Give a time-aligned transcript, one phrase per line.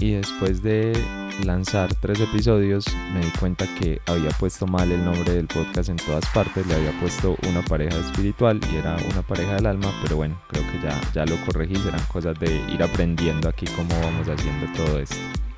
[0.00, 0.92] y después de
[1.44, 5.96] lanzar tres episodios me di cuenta que había puesto mal el nombre del podcast en
[5.96, 10.16] todas partes, le había puesto una pareja espiritual y era una pareja del alma, pero
[10.16, 14.26] bueno, creo que ya, ya lo corregí, serán cosas de ir aprendiendo aquí cómo vamos
[14.26, 15.16] haciendo todo esto.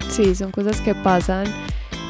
[0.08, 1.46] Sí, son cosas que pasan,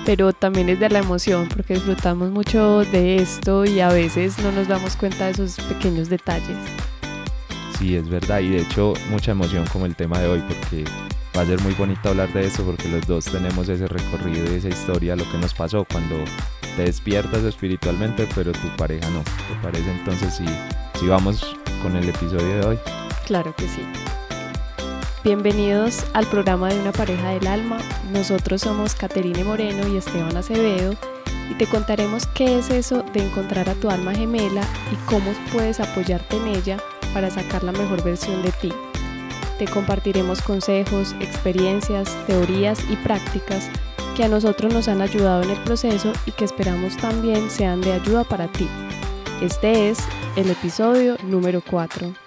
[0.07, 4.53] pero también es de la emoción porque disfrutamos mucho de esto y a veces no
[4.53, 6.57] nos damos cuenta de esos pequeños detalles.
[7.79, 10.85] Sí, es verdad, y de hecho mucha emoción como el tema de hoy porque
[11.37, 14.57] va a ser muy bonito hablar de eso porque los dos tenemos ese recorrido y
[14.57, 16.17] esa historia, lo que nos pasó cuando
[16.77, 19.21] te despiertas espiritualmente, pero tu pareja no.
[19.23, 20.45] ¿Te parece entonces si,
[20.99, 22.79] si vamos con el episodio de hoy?
[23.27, 23.83] Claro que sí.
[25.25, 27.79] Bienvenidos al programa de una pareja del alma.
[28.13, 30.95] Nosotros somos Caterine Moreno y Esteban Acevedo
[31.51, 35.81] y te contaremos qué es eso de encontrar a tu alma gemela y cómo puedes
[35.81, 36.79] apoyarte en ella
[37.15, 38.73] para sacar la mejor versión de ti.
[39.63, 43.71] Te compartiremos consejos, experiencias, teorías y prácticas
[44.17, 47.93] que a nosotros nos han ayudado en el proceso y que esperamos también sean de
[47.93, 48.67] ayuda para ti.
[49.41, 50.01] Este es
[50.35, 52.22] el episodio número 4.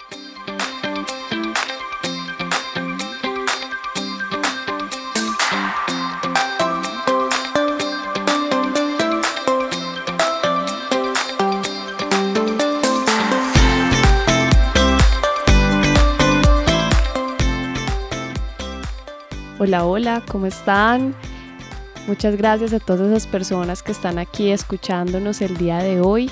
[19.57, 21.15] Hola, hola, ¿cómo están?
[22.07, 26.29] Muchas gracias a todas esas personas que están aquí escuchándonos el día de hoy.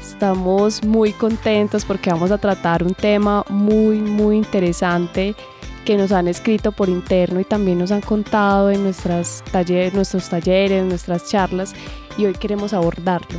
[0.00, 5.36] Estamos muy contentos porque vamos a tratar un tema muy, muy interesante
[5.84, 11.30] que nos han escrito por interno y también nos han contado en nuestros talleres, nuestras
[11.30, 11.74] charlas
[12.18, 13.38] y hoy queremos abordarlo.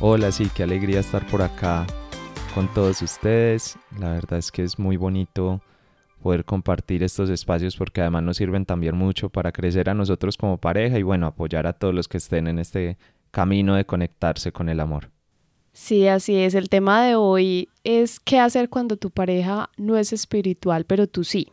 [0.00, 1.86] Hola, sí, qué alegría estar por acá
[2.54, 3.78] con todos ustedes.
[3.98, 5.62] La verdad es que es muy bonito
[6.22, 10.58] poder compartir estos espacios porque además nos sirven también mucho para crecer a nosotros como
[10.58, 12.96] pareja y bueno, apoyar a todos los que estén en este
[13.30, 15.10] camino de conectarse con el amor.
[15.72, 16.54] Sí, así es.
[16.54, 21.24] El tema de hoy es qué hacer cuando tu pareja no es espiritual, pero tú
[21.24, 21.48] sí.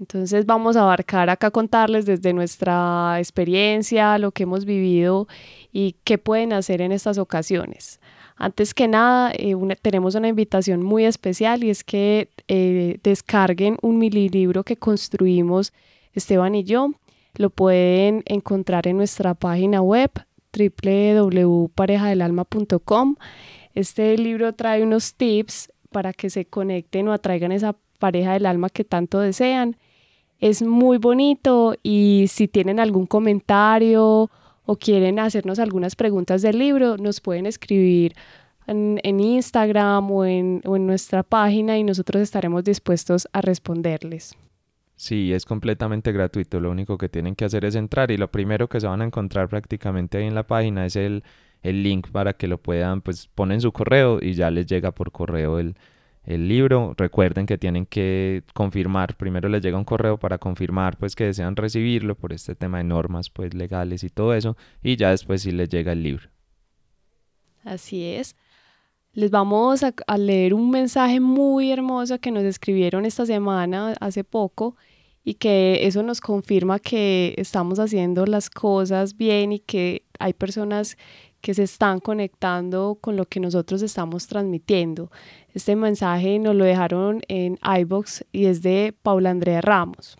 [0.00, 5.28] Entonces vamos a abarcar acá contarles desde nuestra experiencia, lo que hemos vivido
[5.70, 8.00] y qué pueden hacer en estas ocasiones.
[8.42, 13.98] Antes que nada, eh, tenemos una invitación muy especial y es que eh, descarguen un
[13.98, 15.72] mililibro que construimos
[16.12, 16.90] Esteban y yo.
[17.36, 20.10] Lo pueden encontrar en nuestra página web
[20.58, 23.14] www.parejadelalma.com.
[23.74, 28.70] Este libro trae unos tips para que se conecten o atraigan esa pareja del alma
[28.70, 29.76] que tanto desean.
[30.40, 34.32] Es muy bonito y si tienen algún comentario
[34.64, 38.14] o quieren hacernos algunas preguntas del libro, nos pueden escribir
[38.66, 44.36] en, Instagram o en, o en nuestra página y nosotros estaremos dispuestos a responderles.
[44.96, 46.60] Sí, es completamente gratuito.
[46.60, 49.04] Lo único que tienen que hacer es entrar y lo primero que se van a
[49.04, 51.24] encontrar prácticamente ahí en la página es el,
[51.62, 55.10] el link para que lo puedan, pues ponen su correo y ya les llega por
[55.10, 55.74] correo el,
[56.24, 56.94] el libro.
[56.96, 61.56] Recuerden que tienen que confirmar, primero les llega un correo para confirmar pues que desean
[61.56, 65.52] recibirlo por este tema de normas pues legales y todo eso y ya después sí
[65.52, 66.28] les llega el libro.
[67.64, 68.36] Así es.
[69.12, 74.24] Les vamos a, a leer un mensaje muy hermoso que nos escribieron esta semana, hace
[74.24, 74.76] poco,
[75.22, 80.96] y que eso nos confirma que estamos haciendo las cosas bien y que hay personas
[81.40, 85.10] que se están conectando con lo que nosotros estamos transmitiendo.
[85.54, 90.16] Este mensaje nos lo dejaron en iBox y es de Paula Andrea Ramos.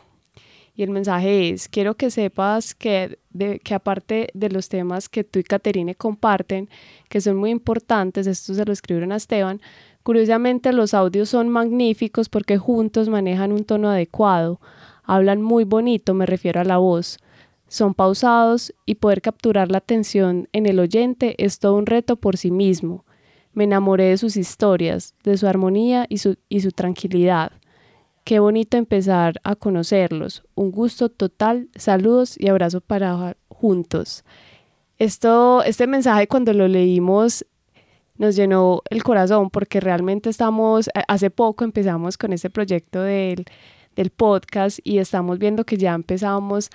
[0.75, 3.19] Y el mensaje es, quiero que sepas que,
[3.63, 6.69] que aparte de los temas que tú y Caterine comparten,
[7.09, 9.61] que son muy importantes, esto se lo escribieron a Esteban,
[10.03, 14.61] curiosamente los audios son magníficos porque juntos manejan un tono adecuado,
[15.05, 17.19] hablan muy bonito, me refiero a la voz
[17.73, 22.37] son pausados y poder capturar la atención en el oyente es todo un reto por
[22.37, 23.07] sí mismo.
[23.53, 27.53] Me enamoré de sus historias, de su armonía y su, y su tranquilidad.
[28.25, 30.45] Qué bonito empezar a conocerlos.
[30.55, 31.69] Un gusto total.
[31.75, 34.25] Saludos y abrazos para juntos.
[34.99, 37.45] Esto, este mensaje cuando lo leímos
[38.17, 43.45] nos llenó el corazón porque realmente estamos, hace poco empezamos con este proyecto del,
[43.97, 46.71] del podcast y estamos viendo que ya empezamos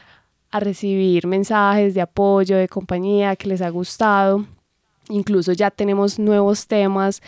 [0.51, 4.45] a recibir mensajes de apoyo, de compañía, que les ha gustado.
[5.09, 7.21] Incluso ya tenemos nuevos temas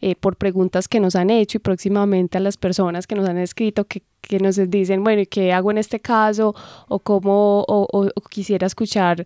[0.00, 3.38] eh, por preguntas que nos han hecho y próximamente a las personas que nos han
[3.38, 6.54] escrito que, que nos dicen, bueno, ¿y qué hago en este caso?
[6.88, 9.24] O cómo, o, quisiera escuchar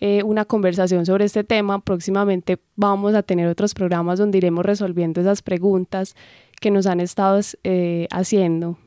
[0.00, 1.80] eh, una conversación sobre este tema.
[1.80, 6.16] Próximamente vamos a tener otros programas donde iremos resolviendo esas preguntas
[6.60, 8.78] que nos han estado eh, haciendo.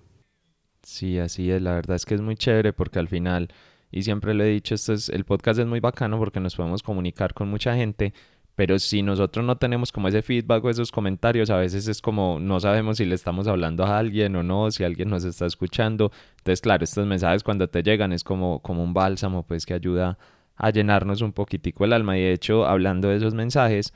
[0.84, 1.62] Sí, así es.
[1.62, 3.50] La verdad es que es muy chévere porque al final,
[3.92, 6.84] y siempre lo he dicho, esto es, el podcast es muy bacano porque nos podemos
[6.84, 8.14] comunicar con mucha gente,
[8.60, 12.40] pero si nosotros no tenemos como ese feedback o esos comentarios, a veces es como
[12.42, 16.12] no sabemos si le estamos hablando a alguien o no, si alguien nos está escuchando.
[16.40, 20.18] Entonces, claro, estos mensajes cuando te llegan es como, como un bálsamo, pues que ayuda
[20.58, 22.18] a llenarnos un poquitico el alma.
[22.18, 23.94] Y de hecho, hablando de esos mensajes,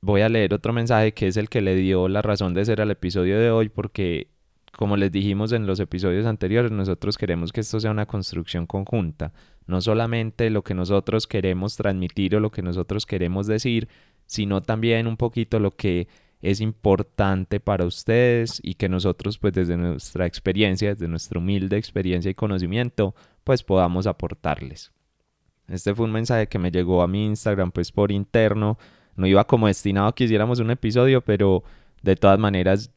[0.00, 2.80] voy a leer otro mensaje que es el que le dio la razón de ser
[2.80, 4.28] al episodio de hoy, porque
[4.76, 9.32] como les dijimos en los episodios anteriores, nosotros queremos que esto sea una construcción conjunta,
[9.66, 13.88] no solamente lo que nosotros queremos transmitir o lo que nosotros queremos decir,
[14.26, 16.08] sino también un poquito lo que
[16.42, 22.30] es importante para ustedes y que nosotros pues desde nuestra experiencia, desde nuestra humilde experiencia
[22.30, 23.14] y conocimiento,
[23.44, 24.92] pues podamos aportarles.
[25.68, 28.78] Este fue un mensaje que me llegó a mi Instagram pues por interno,
[29.16, 31.64] no iba como destinado a que hiciéramos un episodio, pero
[32.02, 32.92] de todas maneras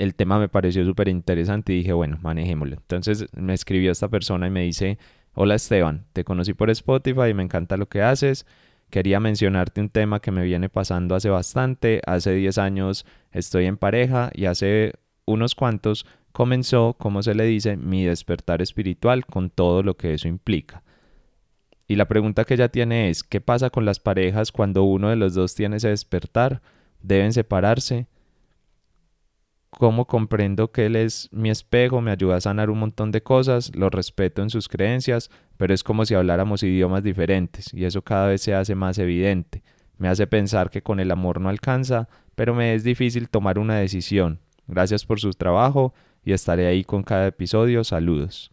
[0.00, 2.76] el tema me pareció súper interesante y dije, bueno, manejémoslo.
[2.76, 4.98] Entonces me escribió esta persona y me dice,
[5.34, 8.46] hola Esteban, te conocí por Spotify y me encanta lo que haces.
[8.88, 12.00] Quería mencionarte un tema que me viene pasando hace bastante.
[12.06, 14.94] Hace 10 años estoy en pareja y hace
[15.26, 20.28] unos cuantos comenzó, como se le dice, mi despertar espiritual con todo lo que eso
[20.28, 20.82] implica.
[21.86, 25.16] Y la pregunta que ella tiene es, ¿qué pasa con las parejas cuando uno de
[25.16, 26.62] los dos tiene ese despertar?
[27.02, 28.06] ¿Deben separarse?
[29.70, 33.74] Cómo comprendo que él es mi espejo, me ayuda a sanar un montón de cosas,
[33.74, 38.28] lo respeto en sus creencias, pero es como si habláramos idiomas diferentes y eso cada
[38.28, 39.62] vez se hace más evidente.
[39.96, 43.76] Me hace pensar que con el amor no alcanza, pero me es difícil tomar una
[43.76, 44.40] decisión.
[44.66, 45.94] Gracias por su trabajo
[46.24, 47.84] y estaré ahí con cada episodio.
[47.84, 48.50] Saludos.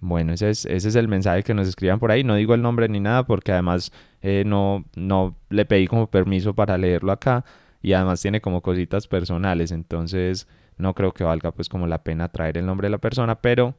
[0.00, 2.22] Bueno, ese es, ese es el mensaje que nos escriban por ahí.
[2.22, 3.90] No digo el nombre ni nada porque además
[4.22, 7.44] eh, no, no le pedí como permiso para leerlo acá
[7.82, 12.28] y además tiene como cositas personales, entonces no creo que valga pues como la pena
[12.28, 13.74] traer el nombre de la persona, pero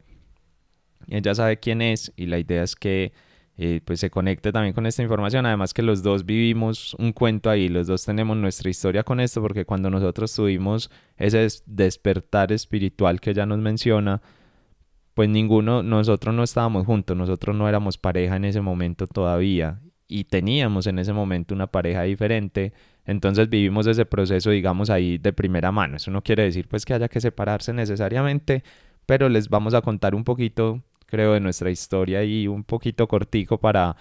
[1.07, 3.13] ella sabe quién es y la idea es que
[3.61, 7.49] eh, pues se conecte también con esta información, además que los dos vivimos un cuento
[7.49, 13.19] ahí, los dos tenemos nuestra historia con esto, porque cuando nosotros tuvimos ese despertar espiritual
[13.19, 14.21] que ella nos menciona,
[15.13, 20.23] pues ninguno, nosotros no estábamos juntos, nosotros no éramos pareja en ese momento todavía y
[20.23, 22.71] teníamos en ese momento una pareja diferente,
[23.09, 25.97] entonces vivimos ese proceso, digamos, ahí de primera mano.
[25.97, 28.63] Eso no quiere decir pues que haya que separarse necesariamente,
[29.07, 33.57] pero les vamos a contar un poquito, creo, de nuestra historia y un poquito cortico
[33.59, 33.95] para,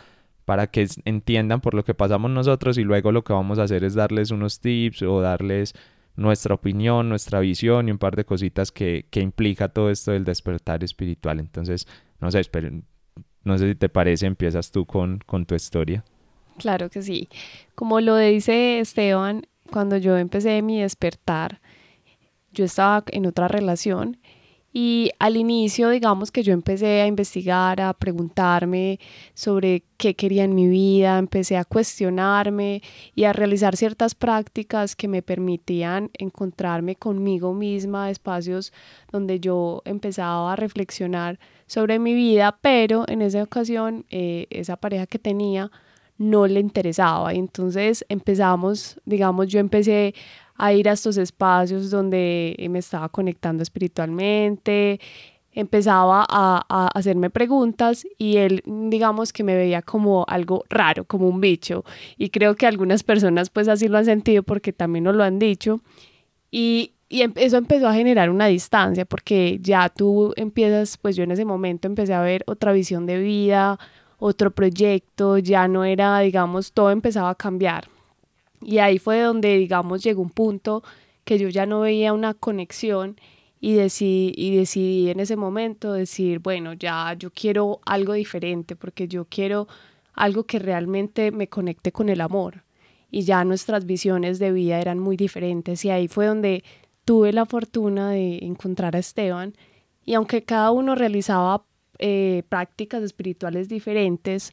[0.45, 3.83] para que entiendan por lo que pasamos nosotros y luego lo que vamos a hacer
[3.83, 5.73] es darles unos tips o darles
[6.15, 10.25] nuestra opinión, nuestra visión y un par de cositas que, que implica todo esto del
[10.25, 11.41] despertar espiritual.
[11.41, 11.87] Entonces,
[12.21, 12.85] no sé, esperen,
[13.43, 16.05] no sé si te parece, empiezas tú con, con tu historia.
[16.59, 17.29] Claro que sí.
[17.75, 21.61] Como lo dice Esteban, cuando yo empecé mi despertar,
[22.53, 24.19] yo estaba en otra relación
[24.73, 29.01] y al inicio, digamos que yo empecé a investigar, a preguntarme
[29.33, 32.83] sobre qué quería en mi vida, empecé a cuestionarme
[33.15, 38.73] y a realizar ciertas prácticas que me permitían encontrarme conmigo misma, espacios
[39.11, 45.07] donde yo empezaba a reflexionar sobre mi vida, pero en esa ocasión eh, esa pareja
[45.07, 45.71] que tenía
[46.19, 47.33] no le interesaba.
[47.33, 50.15] Y entonces empezamos, digamos, yo empecé
[50.57, 55.01] a ir a estos espacios donde me estaba conectando espiritualmente,
[55.53, 61.29] empezaba a, a, hacerme preguntas y él, digamos que me veía como algo raro, como
[61.29, 61.85] un bicho.
[62.17, 65.39] Y creo que algunas personas pues así lo han sentido porque también nos lo han
[65.39, 65.81] dicho.
[66.51, 71.25] Y, y em, eso empezó a generar una distancia porque ya tú empiezas, pues yo
[71.25, 73.79] en ese momento empecé a ver otra visión de vida,
[74.19, 77.89] otro proyecto, ya no era, digamos, todo empezaba a cambiar.
[78.61, 80.83] Y ahí fue donde, digamos, llegó un punto
[81.25, 83.17] que yo ya no veía una conexión
[83.61, 89.09] y decidí, y decidí en ese momento decir, bueno, ya yo quiero algo diferente porque
[89.09, 89.69] yo quiero
[90.15, 92.65] algo que realmente me conecte con el amor.
[93.11, 96.65] Y ya nuestras visiones de vida eran muy diferentes y ahí fue donde
[97.05, 99.55] tuve la fortuna de encontrar a Esteban
[100.05, 101.65] y aunque cada uno realizaba
[101.99, 104.53] eh, prácticas espirituales diferentes,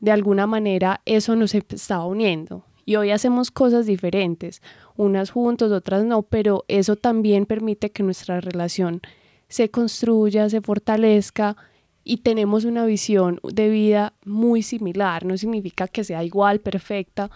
[0.00, 2.64] de alguna manera eso nos estaba uniendo.
[2.86, 4.60] Y hoy hacemos cosas diferentes,
[4.96, 9.00] unas juntos, otras no, pero eso también permite que nuestra relación
[9.48, 11.56] se construya, se fortalezca
[12.04, 15.24] y tenemos una visión de vida muy similar.
[15.24, 17.30] No significa que sea igual, perfecta,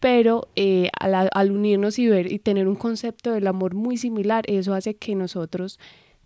[0.00, 4.44] pero eh, al, al, unirnos y ver y tener un concepto del amor muy similar,
[4.48, 5.78] eso hace que nosotros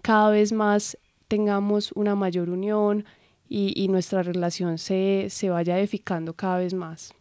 [0.02, 0.96] cada vez más
[1.28, 3.04] tengamos una mayor unión
[3.48, 7.14] y, y nuestra relación se, se vaya edificando cada vez más.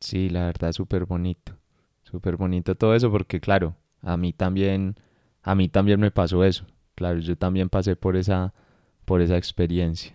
[0.00, 1.56] Sí, la verdad, súper bonito.
[2.04, 4.96] Súper bonito todo eso porque, claro, a mí también,
[5.42, 6.64] a mí también me pasó eso.
[6.94, 8.54] claro, yo también pasé por esa,
[9.04, 10.14] por esa experiencia.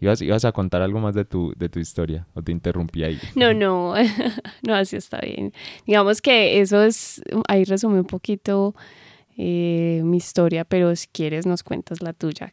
[0.00, 3.20] ¿Ibas, ¿Ibas a contar algo más de tu, de tu historia o te interrumpí ahí?
[3.34, 3.94] No, no,
[4.66, 5.52] no, así está bien.
[5.86, 8.74] Digamos que eso es, ahí resume un poquito
[9.42, 12.52] eh, mi historia, pero si quieres nos cuentas la tuya.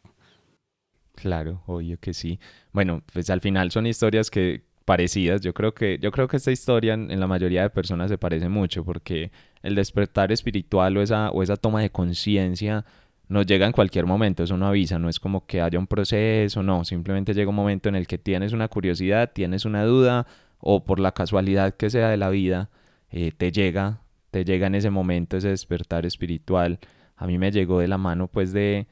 [1.14, 2.40] Claro, obvio que sí.
[2.72, 5.42] Bueno, pues al final son historias que parecidas.
[5.42, 8.48] Yo creo que, yo creo que esta historia en, la mayoría de personas se parece
[8.48, 9.30] mucho porque
[9.62, 12.86] el despertar espiritual o esa, o esa toma de conciencia
[13.28, 16.62] nos llega en cualquier momento, eso no avisa, no es como que haya un proceso,
[16.62, 20.26] no, simplemente llega un momento en el que tienes una curiosidad, tienes una duda
[20.58, 22.70] o por la casualidad que sea de la vida,
[23.10, 24.00] eh, te llega,
[24.44, 26.78] llega en ese momento ese despertar espiritual.
[27.16, 28.86] A mí me llegó de la mano pues de,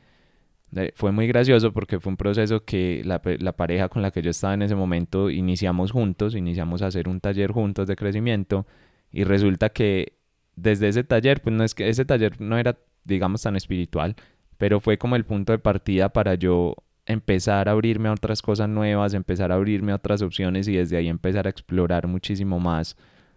[0.94, 4.30] fue muy gracioso porque fue un proceso que la, la, pareja con la que yo
[4.30, 8.66] estaba en ese momento iniciamos juntos, iniciamos a hacer un taller juntos de crecimiento
[9.10, 10.14] y resulta que
[10.56, 14.16] desde ese taller, pues no es que ese taller no era digamos tan espiritual,
[14.58, 16.74] pero fue como el punto de partida para yo
[17.06, 20.96] empezar a abrirme a otras cosas nuevas, empezar a abrirme a otras opciones y desde
[20.96, 22.96] ahí empezar a explorar muchísimo más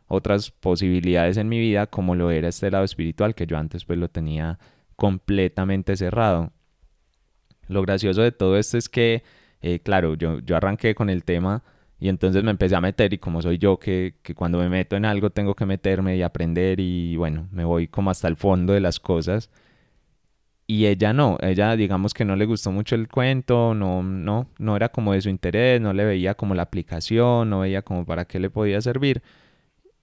[0.09, 3.97] otras posibilidades en mi vida como lo era este lado espiritual que yo antes pues
[3.97, 4.59] lo tenía
[4.97, 6.51] completamente cerrado.
[7.67, 9.23] Lo gracioso de todo esto es que,
[9.61, 11.63] eh, claro, yo, yo arranqué con el tema
[11.99, 14.95] y entonces me empecé a meter y como soy yo que, que, cuando me meto
[14.95, 18.73] en algo tengo que meterme y aprender y bueno, me voy como hasta el fondo
[18.73, 19.49] de las cosas.
[20.65, 24.75] Y ella no, ella digamos que no le gustó mucho el cuento, no, no, no
[24.75, 28.25] era como de su interés, no le veía como la aplicación, no veía como para
[28.25, 29.21] qué le podía servir.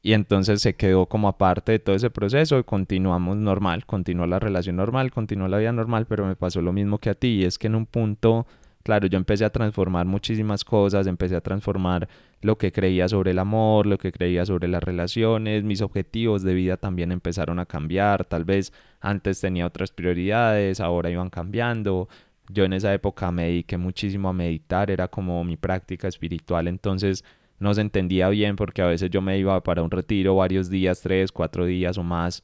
[0.07, 4.39] Y entonces se quedó como aparte de todo ese proceso y continuamos normal, continuó la
[4.39, 7.45] relación normal, continuó la vida normal, pero me pasó lo mismo que a ti y
[7.45, 8.47] es que en un punto,
[8.85, 12.09] claro, yo empecé a transformar muchísimas cosas, empecé a transformar
[12.41, 16.55] lo que creía sobre el amor, lo que creía sobre las relaciones, mis objetivos de
[16.55, 22.09] vida también empezaron a cambiar, tal vez antes tenía otras prioridades, ahora iban cambiando.
[22.49, 27.25] Yo en esa época me dediqué muchísimo a meditar, era como mi práctica espiritual, entonces
[27.59, 31.01] no se entendía bien porque a veces yo me iba para un retiro varios días,
[31.01, 32.43] tres, cuatro días o más,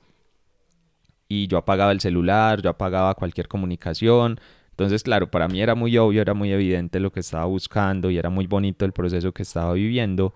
[1.28, 4.38] y yo apagaba el celular, yo apagaba cualquier comunicación.
[4.70, 8.18] Entonces, claro, para mí era muy obvio, era muy evidente lo que estaba buscando y
[8.18, 10.34] era muy bonito el proceso que estaba viviendo,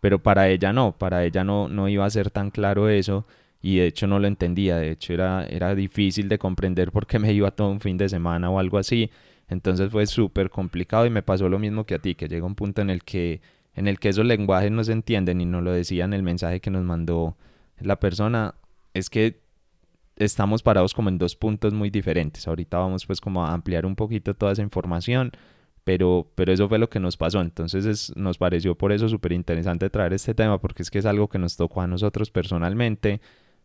[0.00, 3.26] pero para ella no, para ella no, no iba a ser tan claro eso
[3.60, 7.18] y de hecho no lo entendía, de hecho era, era difícil de comprender por qué
[7.18, 9.10] me iba todo un fin de semana o algo así,
[9.48, 12.54] entonces fue súper complicado y me pasó lo mismo que a ti, que llega un
[12.54, 13.40] punto en el que
[13.78, 16.60] en el que esos lenguajes no se entienden y nos lo decía en el mensaje
[16.60, 17.36] que nos mandó
[17.78, 18.56] la persona,
[18.92, 19.40] es que
[20.16, 22.48] estamos parados como en dos puntos muy diferentes.
[22.48, 25.30] Ahorita vamos pues como a ampliar un poquito toda esa información,
[25.84, 27.40] pero, pero eso fue lo que nos pasó.
[27.40, 31.28] Entonces nos pareció por eso súper interesante traer este tema, porque es que es algo
[31.28, 33.20] que nos tocó a nosotros personalmente,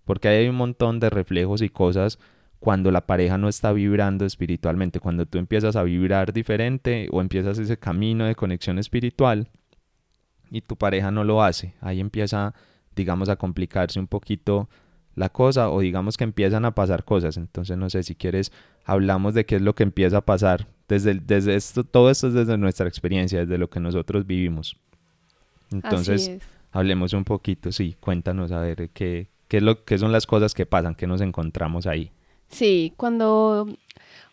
[0.06, 2.20] porque hay un montón de reflejos y cosas
[2.60, 7.58] cuando la pareja no está vibrando espiritualmente, cuando tú empiezas a vibrar diferente o empiezas
[7.58, 9.50] ese camino de conexión espiritual
[10.54, 11.74] y tu pareja no lo hace.
[11.82, 12.54] Ahí empieza,
[12.96, 14.70] digamos, a complicarse un poquito
[15.16, 17.38] la cosa o digamos que empiezan a pasar cosas.
[17.38, 18.52] Entonces, no sé si quieres,
[18.86, 20.68] hablamos de qué es lo que empieza a pasar.
[20.88, 24.78] Desde, desde esto, todo esto es desde nuestra experiencia, desde lo que nosotros vivimos.
[25.72, 26.32] Entonces,
[26.72, 30.54] hablemos un poquito, sí, cuéntanos a ver qué, qué, es lo, qué son las cosas
[30.54, 32.12] que pasan, que nos encontramos ahí.
[32.54, 33.68] Sí, cuando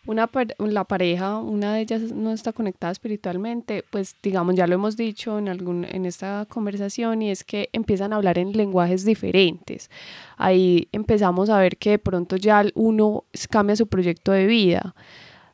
[0.05, 4.95] una la pareja, una de ellas no está conectada espiritualmente, pues digamos, ya lo hemos
[4.95, 9.89] dicho en, algún, en esta conversación, y es que empiezan a hablar en lenguajes diferentes.
[10.37, 14.95] Ahí empezamos a ver que de pronto ya uno cambia su proyecto de vida.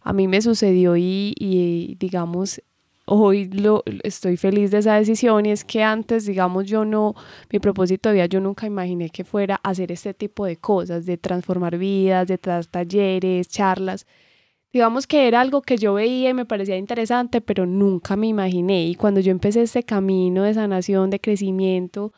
[0.02, 2.62] A mí me sucedió y, y digamos,
[3.08, 7.16] hoy lo, estoy feliz de esa decisión y es que antes, digamos, yo no,
[7.52, 11.78] mi propósito de yo nunca imaginé que fuera hacer este tipo de cosas, de transformar
[11.78, 14.06] vidas, de traer talleres, charlas
[14.78, 18.86] digamos que era algo que yo veía y me parecía interesante, pero nunca me imaginé.
[18.86, 22.14] Y cuando yo empecé este camino de sanación, de crecimiento,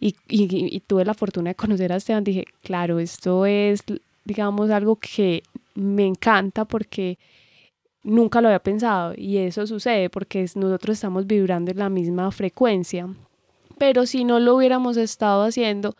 [0.00, 3.82] y, y, tuve la fortuna de conocer a Esteban, dije, claro, esto es,
[4.24, 5.42] digamos, algo que
[5.74, 7.18] me encanta porque
[8.02, 13.08] nunca lo había pensado y eso sucede porque nosotros estamos vibrando en la misma frecuencia.
[13.78, 15.94] Pero si no lo hubiéramos estado haciendo,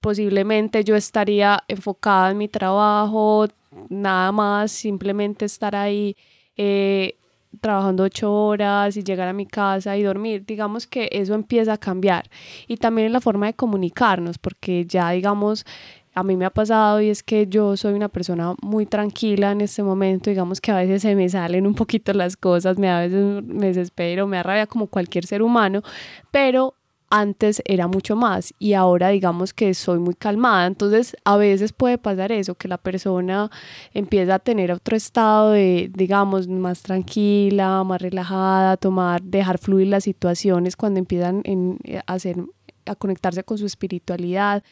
[0.00, 3.48] posiblemente yo estaría enfocada en mi trabajo,
[3.88, 6.16] nada más, simplemente estar ahí
[6.56, 7.16] eh,
[7.60, 11.78] trabajando ocho horas y llegar a mi casa y dormir, digamos que eso empieza a
[11.78, 12.28] cambiar.
[12.66, 15.64] Y también en la forma de comunicarnos, porque ya digamos,
[16.16, 19.60] a mí me ha pasado y es que yo soy una persona muy tranquila en
[19.60, 23.00] este momento, digamos que a veces se me salen un poquito las cosas, me a
[23.00, 25.82] veces me desespero, me arrabia como cualquier ser humano,
[26.30, 26.72] pero
[27.10, 30.66] antes era mucho más y ahora digamos que soy muy calmada.
[30.66, 33.50] Entonces a veces puede pasar eso, que la persona
[33.92, 40.04] empieza a tener otro estado de, digamos, más tranquila, más relajada, tomar, dejar fluir las
[40.04, 41.42] situaciones cuando empiezan
[42.06, 42.36] a, hacer,
[42.86, 44.64] a conectarse con su espiritualidad.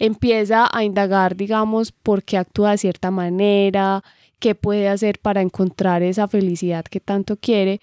[0.00, 4.02] Empieza a indagar, digamos, por qué actúa de cierta manera,
[4.40, 7.80] qué puede hacer para encontrar esa felicidad que tanto quiere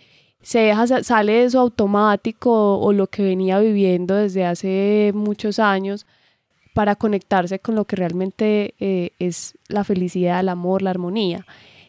[0.47, 6.05] se deja, sale de eso automático o, lo que venía viviendo desde hace muchos años
[6.73, 11.45] para conectarse con lo que realmente eh, es la felicidad, el amor, la armonía.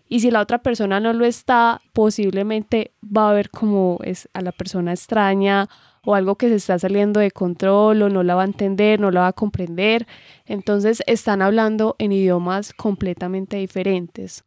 [0.08, 4.40] Y si la otra persona no lo está, posiblemente va a ver como es a
[4.40, 5.68] la persona extraña
[6.08, 9.10] o algo que se está saliendo de control o no la va a entender, no
[9.10, 10.06] la va a comprender.
[10.46, 14.42] Entonces están hablando en idiomas completamente diferentes.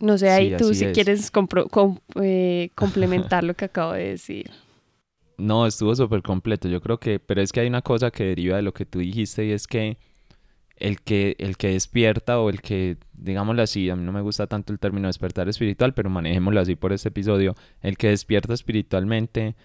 [0.00, 1.30] No sé, ahí tú si quieres
[2.20, 4.50] eh, complementar lo que acabo de decir.
[5.38, 6.68] No, estuvo súper completo.
[6.68, 8.98] Yo creo que, pero es que hay una cosa que deriva de lo que tú
[8.98, 9.96] dijiste y es que
[10.76, 14.48] el que, el que despierta o el que, digámoslo así, a mí no me gusta
[14.48, 19.56] tanto el término despertar espiritual, pero manejémoslo así por este episodio, el que despierta espiritualmente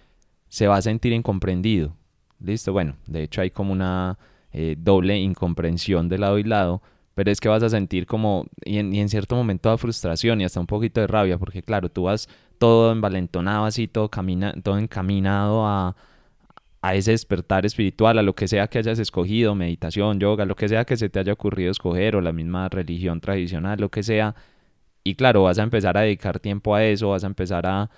[0.55, 1.97] se va a sentir incomprendido.
[2.39, 4.17] Listo, bueno, de hecho hay como una
[4.53, 6.81] eh, doble incomprensión de lado y lado,
[7.13, 10.61] pero es que vas a sentir como, y en, cierto momento de frustración y hasta
[10.61, 15.65] un poquito de rabia, porque claro, tú vas todo envalentonado así, todo, camina, todo encaminado
[15.67, 15.97] a,
[16.81, 20.69] a ese despertar espiritual, a lo que sea que hayas escogido, meditación, yoga, lo que
[20.69, 24.35] sea que se te haya ocurrido escoger, o la misma religión tradicional, lo que sea.
[25.03, 27.89] Y claro, vas a empezar a dedicar tiempo a eso, vas a empezar a...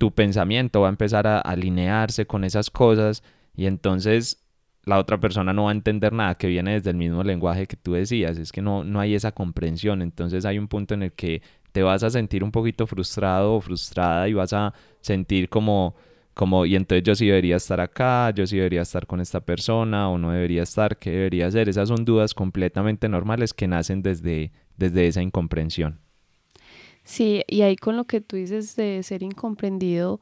[0.00, 3.22] Tu pensamiento va a empezar a alinearse con esas cosas
[3.54, 4.42] y entonces
[4.84, 7.76] la otra persona no va a entender nada que viene desde el mismo lenguaje que
[7.76, 11.12] tú decías, es que no, no hay esa comprensión, entonces hay un punto en el
[11.12, 11.42] que
[11.72, 15.94] te vas a sentir un poquito frustrado o frustrada y vas a sentir como,
[16.32, 20.08] como, y entonces yo sí debería estar acá, yo sí debería estar con esta persona
[20.08, 21.68] o no debería estar, ¿qué debería hacer?
[21.68, 26.00] Esas son dudas completamente normales que nacen desde, desde esa incomprensión.
[27.10, 30.20] Sí, y ahí con lo que tú dices de ser incomprendido,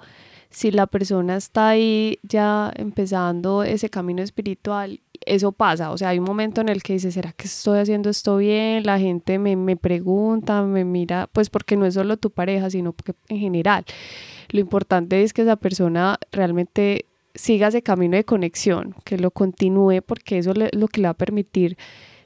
[0.49, 5.91] si la persona está ahí ya empezando ese camino espiritual, eso pasa.
[5.91, 8.85] O sea, hay un momento en el que dice, ¿será que estoy haciendo esto bien?
[8.87, 12.95] La gente me, me pregunta, me mira, pues porque no es solo tu pareja, sino
[13.29, 13.85] en general.
[14.49, 20.01] Lo importante es que esa persona realmente siga ese camino de conexión, que lo continúe
[20.01, 21.77] porque eso es lo que le va a permitir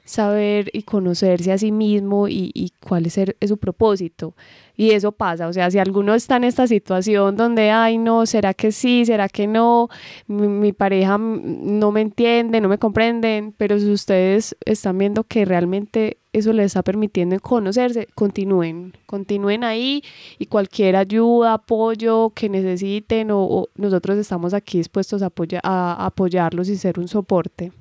[0.03, 4.35] saber y conocerse a sí mismo y, cuál es, su propósito.
[4.75, 8.53] Y eso pasa, o sea, si alguno está en esta situación donde, ay, no, ¿será
[8.53, 9.05] que sí?
[9.05, 9.89] ¿Será que no?
[10.27, 16.17] Mi, pareja no me entiende, no me comprenden, pero si ustedes están viendo que realmente
[16.33, 20.03] eso les está permitiendo conocerse, continúen, continúen ahí
[20.39, 25.31] y cualquier ayuda, apoyo que necesiten o, nosotros estamos aquí dispuestos a,
[25.63, 27.71] a apoyarlos y ser un soporte.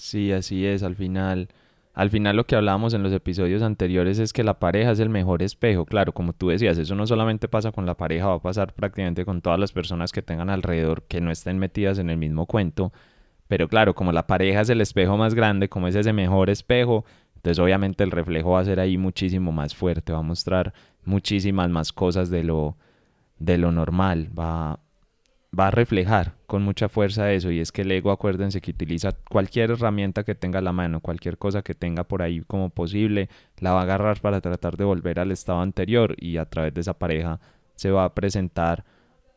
[0.00, 1.48] Sí, así es, al final,
[1.92, 5.10] al final lo que hablábamos en los episodios anteriores es que la pareja es el
[5.10, 8.42] mejor espejo, claro, como tú decías, eso no solamente pasa con la pareja, va a
[8.42, 12.16] pasar prácticamente con todas las personas que tengan alrededor que no estén metidas en el
[12.16, 12.92] mismo cuento,
[13.46, 17.04] pero claro, como la pareja es el espejo más grande, como es ese mejor espejo,
[17.36, 20.72] entonces obviamente el reflejo va a ser ahí muchísimo más fuerte, va a mostrar
[21.04, 22.76] muchísimas más cosas de lo,
[23.38, 24.80] de lo normal, va,
[25.58, 29.12] va a reflejar con mucha fuerza eso y es que el ego acuérdense que utiliza
[29.28, 33.72] cualquier herramienta que tenga la mano, cualquier cosa que tenga por ahí como posible, la
[33.72, 36.94] va a agarrar para tratar de volver al estado anterior y a través de esa
[36.94, 37.40] pareja
[37.74, 38.84] se va a presentar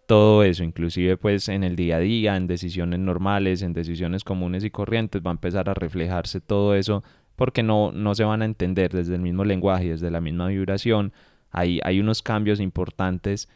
[0.05, 4.63] todo eso, inclusive pues en el día a día, en decisiones normales, en decisiones comunes
[4.63, 7.03] y corrientes, va a empezar a reflejarse todo eso
[7.35, 11.13] porque no, no se van a entender desde el mismo lenguaje, desde la misma vibración,
[11.49, 13.49] hay, hay unos cambios importantes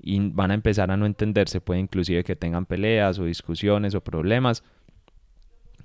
[0.00, 4.02] y van a empezar a no entenderse, puede inclusive que tengan peleas o discusiones o
[4.02, 4.62] problemas.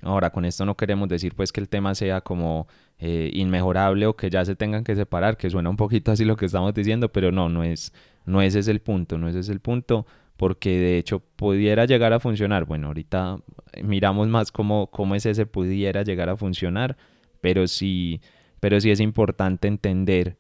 [0.02, 2.68] Ahora, con esto no queremos decir pues que el tema sea como
[3.00, 6.38] eh, inmejorable o que ya se tengan que separar, que suena un poquito así lo
[6.38, 7.94] que estamos diciendo, pero no, no es,
[8.26, 10.06] no ese es el punto, no ese es el punto,
[10.38, 12.64] porque de hecho pudiera llegar a funcionar.
[12.66, 13.40] Bueno, ahorita
[13.84, 16.96] miramos más cómo, cómo es ese pudiera llegar a funcionar,
[17.42, 18.22] pero sí,
[18.62, 20.39] pero sí es importante entender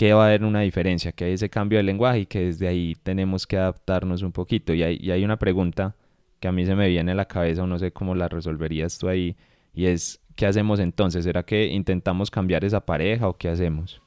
[0.00, 2.66] que va a haber una diferencia, que hay ese cambio de lenguaje y que desde
[2.66, 4.72] ahí tenemos que adaptarnos un poquito.
[4.72, 5.94] Y hay, y hay una pregunta
[6.40, 8.96] que a mí se me viene a la cabeza o no sé cómo la resolverías
[8.96, 9.36] tú ahí,
[9.74, 11.24] y es, ¿qué hacemos entonces?
[11.24, 14.00] ¿Será que intentamos cambiar esa pareja o qué hacemos?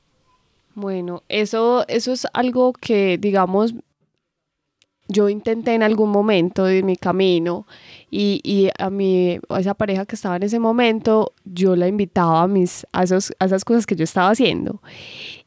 [0.73, 3.75] Bueno, eso, eso es algo que, digamos,
[5.07, 7.67] yo intenté en algún momento de mi camino
[8.09, 12.41] y, y a, mi, a esa pareja que estaba en ese momento, yo la invitaba
[12.41, 14.81] a, mis, a, esos, a esas cosas que yo estaba haciendo.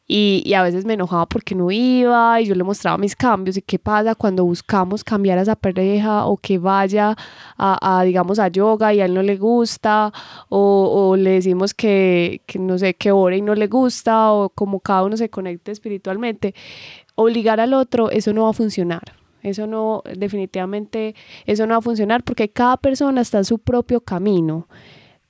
[0.09, 3.63] Y, a veces me enojaba porque no iba y yo le mostraba mis cambios y
[3.63, 7.17] qué pasa cuando buscamos cambiar a esa pareja o que vaya
[7.59, 10.13] a, digamos, a yoga y a él no le gusta
[10.49, 14.51] o, o le decimos que, que, no sé, que ore y no le gusta o
[14.51, 16.55] como cada uno se conecte espiritualmente,
[17.17, 19.03] obligar al otro, eso no va a funcionar.
[19.43, 21.15] Eso no, definitivamente,
[21.47, 24.67] eso no va a funcionar porque cada persona está en su propio camino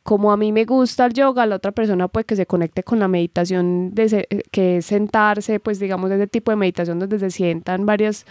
[0.07, 3.01] como a mí me gusta el yoga, la otra persona puede que se conecte con
[3.01, 7.87] la meditación, de que es sentarse, pues digamos, ese tipo de meditación donde se sientan
[7.87, 8.25] varios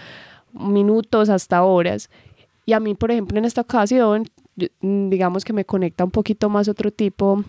[0.53, 2.09] minutos hasta horas.
[2.65, 4.23] Y a mí, por ejemplo, en esta ocasión,
[4.81, 7.43] digamos que me conecta un poquito más otro tipo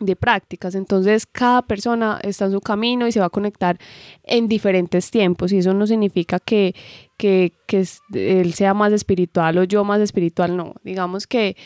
[0.00, 0.74] de prácticas.
[0.74, 3.78] Entonces, cada persona está en su camino y se va a conectar
[4.24, 5.52] en diferentes tiempos.
[5.52, 6.74] Y eso no significa que,
[7.16, 10.74] que, que él sea más espiritual o yo más espiritual, no.
[10.82, 11.56] Digamos que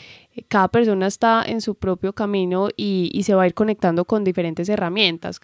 [0.47, 4.23] cada persona está en su propio camino y, y se va a ir conectando con
[4.23, 5.39] diferentes herramientas.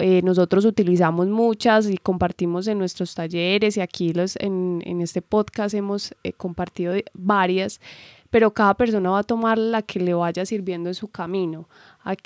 [0.00, 5.22] Eh, nosotros utilizamos muchas y compartimos en nuestros talleres y aquí los, en, en este
[5.22, 7.80] podcast hemos eh, compartido varias,
[8.28, 11.68] pero cada persona va a tomar la que le vaya sirviendo en su camino.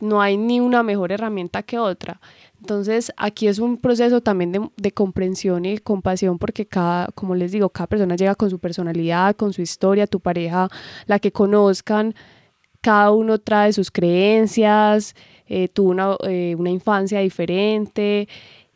[0.01, 2.21] No hay ni una mejor herramienta que otra.
[2.61, 7.69] Entonces, aquí es un proceso también de, comprensión y compasión porque cada, como les digo,
[7.71, 10.69] cada persona llega con su personalidad, con su historia, tu pareja,
[11.07, 12.15] la que conozcan,
[12.81, 15.15] cada uno trae sus creencias,
[15.49, 18.29] eh, tuvo una, eh, una infancia diferente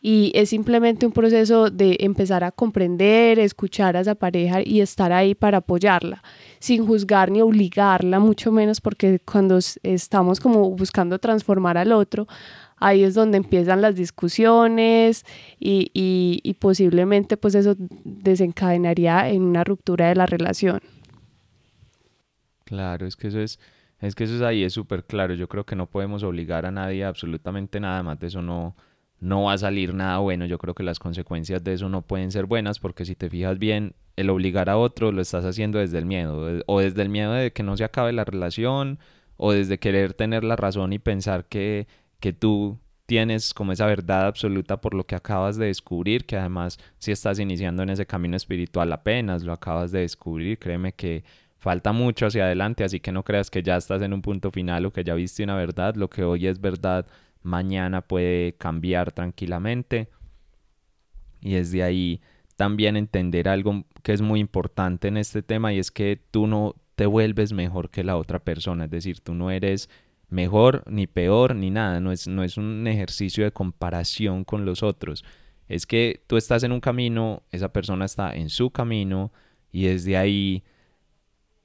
[0.02, 5.12] y es simplemente un proceso de empezar a comprender, escuchar a esa pareja y estar
[5.12, 6.22] ahí para apoyarla,
[6.66, 12.26] sin juzgar ni obligarla, mucho menos porque cuando estamos como buscando transformar al otro,
[12.76, 15.24] ahí es donde empiezan las discusiones
[15.60, 20.80] y, y, posiblemente pues eso desencadenaría en una ruptura de la relación.
[22.64, 23.60] Claro, es que eso es,
[24.00, 25.34] es que eso es ahí, es súper claro.
[25.34, 28.74] Yo creo que no podemos obligar a nadie absolutamente nada, más eso no,
[29.20, 30.46] no va a salir nada bueno.
[30.46, 33.58] Yo creo que las consecuencias de eso no pueden ser buenas porque si te fijas
[33.58, 37.32] bien, el obligar a otro lo estás haciendo desde el miedo, o desde el miedo
[37.32, 38.98] de que no se acabe la relación,
[39.36, 41.86] o desde querer tener la razón y pensar que
[42.20, 46.78] que tú tienes como esa verdad absoluta por lo que acabas de descubrir, que además
[46.98, 51.24] si estás iniciando en ese camino espiritual apenas lo acabas de descubrir, créeme que
[51.58, 54.86] falta mucho hacia adelante, así que no creas que ya estás en un punto final
[54.86, 57.06] o que ya viste una verdad, lo que hoy es verdad
[57.46, 60.08] mañana puede cambiar tranquilamente.
[61.40, 62.20] Y desde ahí
[62.56, 66.74] también entender algo que es muy importante en este tema y es que tú no
[66.96, 69.88] te vuelves mejor que la otra persona, es decir, tú no eres
[70.28, 74.82] mejor ni peor ni nada, no es, no es un ejercicio de comparación con los
[74.82, 75.24] otros,
[75.68, 79.30] es que tú estás en un camino, esa persona está en su camino
[79.70, 80.64] y desde ahí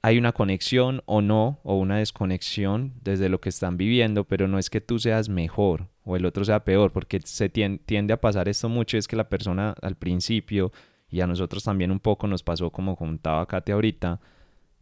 [0.02, 4.58] hay una conexión o no, o una desconexión desde lo que están viviendo, pero no
[4.58, 8.48] es que tú seas mejor o el otro sea peor, porque se tiende a pasar
[8.48, 10.72] esto mucho, es que la persona al principio,
[11.08, 14.20] y a nosotros también un poco nos pasó como contaba Katia ahorita,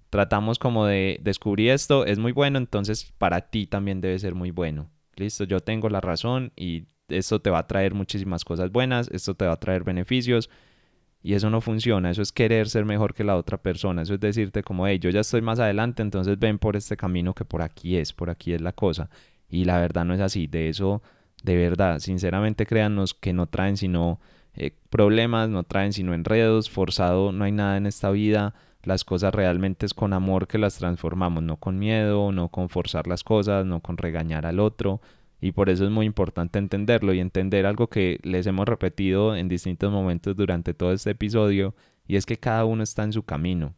[0.09, 4.51] tratamos como de descubrir esto, es muy bueno, entonces para ti también debe ser muy
[4.51, 4.89] bueno.
[5.17, 9.35] Listo, yo tengo la razón y esto te va a traer muchísimas cosas buenas, esto
[9.35, 10.49] te va a traer beneficios
[11.23, 14.21] y eso no funciona, eso es querer ser mejor que la otra persona, eso es
[14.21, 17.63] decirte como, hey, yo ya estoy más adelante, entonces ven por este camino que por
[17.63, 19.11] aquí es, por aquí es la cosa.
[19.49, 21.03] Y la verdad no es así, de eso,
[21.43, 24.21] de verdad, sinceramente créanos que no traen sino
[24.55, 29.35] eh, problemas, no traen sino enredos, forzado no hay nada en esta vida las cosas
[29.35, 33.67] realmente es con amor que las transformamos, no con miedo, no con forzar las cosas,
[33.67, 35.01] no con regañar al otro.
[35.41, 39.49] Y por eso es muy importante entenderlo y entender algo que les hemos repetido en
[39.49, 41.75] distintos momentos durante todo este episodio,
[42.07, 43.75] y es que cada uno está en su camino.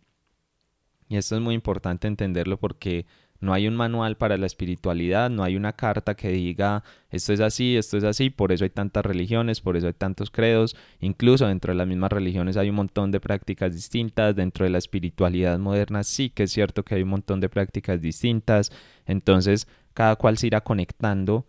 [1.08, 3.06] Y esto es muy importante entenderlo porque
[3.42, 7.40] no hay un manual para la espiritualidad, no hay una carta que diga esto es
[7.40, 11.46] así, esto es así, por eso hay tantas religiones, por eso hay tantos credos, incluso
[11.48, 15.58] dentro de las mismas religiones hay un montón de prácticas distintas, dentro de la espiritualidad
[15.58, 18.70] moderna sí que es cierto que hay un montón de prácticas distintas,
[19.06, 21.44] entonces cada cual se irá conectando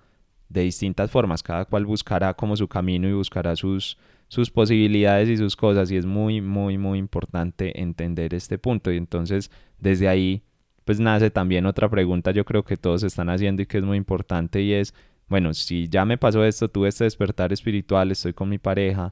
[0.54, 5.36] de distintas formas, cada cual buscará como su camino y buscará sus, sus posibilidades y
[5.36, 10.44] sus cosas y es muy, muy, muy importante entender este punto y entonces desde ahí
[10.86, 13.98] pues nace también otra pregunta yo creo que todos están haciendo y que es muy
[13.98, 14.94] importante y es,
[15.28, 19.12] bueno, si ya me pasó esto, tuve este despertar espiritual, estoy con mi pareja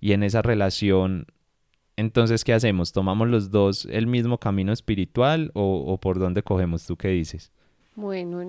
[0.00, 1.26] y en esa relación,
[1.96, 2.92] entonces, ¿qué hacemos?
[2.92, 6.86] ¿Tomamos los dos el mismo camino espiritual o, o por dónde cogemos?
[6.86, 7.52] ¿Tú qué dices?
[7.94, 8.40] Bueno,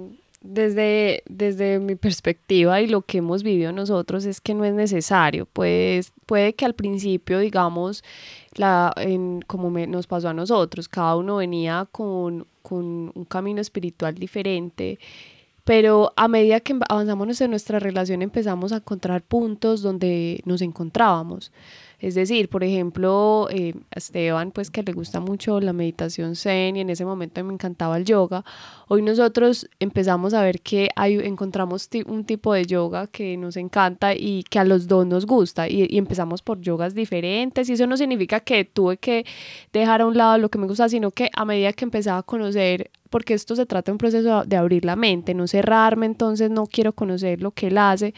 [0.42, 5.48] desde, desde mi perspectiva y lo que hemos vivido nosotros es que no es necesario.
[5.54, 8.04] Pues, puede que al principio, digamos,
[8.56, 14.16] la, en, como nos pasó a nosotros, cada uno venía con, con un camino espiritual
[14.16, 15.00] diferente
[15.64, 21.52] pero a medida que avanzamos en nuestra relación empezamos a encontrar puntos donde nos encontrábamos.
[22.02, 26.76] Es decir, por ejemplo, eh, a Esteban, pues que le gusta mucho la meditación zen
[26.76, 28.44] y en ese momento me encantaba el yoga.
[28.88, 34.16] Hoy nosotros empezamos a ver que hay, encontramos un tipo de yoga que nos encanta
[34.16, 37.86] y que a los dos nos gusta y, y, empezamos por yogas diferentes y eso
[37.86, 39.24] no significa que tuve que
[39.72, 42.24] dejar a un lado lo que me gusta, sino que a medida que empezaba a
[42.24, 46.50] conocer porque esto se trata de un proceso de abrir la mente, no cerrarme, entonces
[46.50, 48.16] no quiero conocer lo que él hace,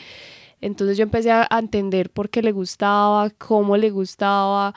[0.64, 4.74] entonces yo empecé a, entender por qué le gustaba, cómo le gustaba,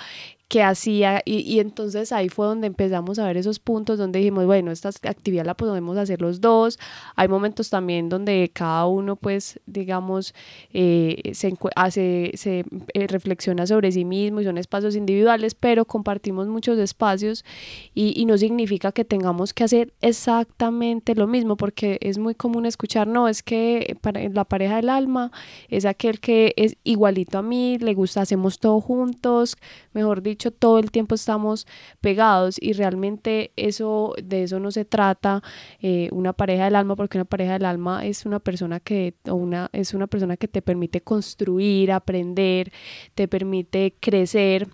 [0.49, 4.47] qué hacía y, y, entonces ahí fue donde empezamos a ver esos puntos donde dijimos,
[4.47, 6.79] bueno, esta actividad la podemos hacer los dos,
[7.17, 10.35] hay momentos también donde cada uno pues digamos
[10.73, 16.47] eh, se, hace, se eh, reflexiona sobre sí mismo y son espacios individuales, pero compartimos
[16.47, 17.45] muchos espacios
[17.93, 22.67] y, y, no significa que tengamos que hacer exactamente lo mismo porque es muy común
[22.67, 25.33] escuchar, no, es que para, la pareja del alma
[25.69, 29.57] es aquel que es igualito a mí, le gusta, hacemos todo juntos,
[29.93, 31.67] mejor dicho, todo el tiempo estamos
[32.01, 35.43] pegados y realmente eso de eso no se trata
[35.81, 39.69] eh, una pareja del alma porque una pareja del alma es una persona que una
[39.73, 42.73] es una persona que te permite construir aprender
[43.15, 44.69] te permite crecer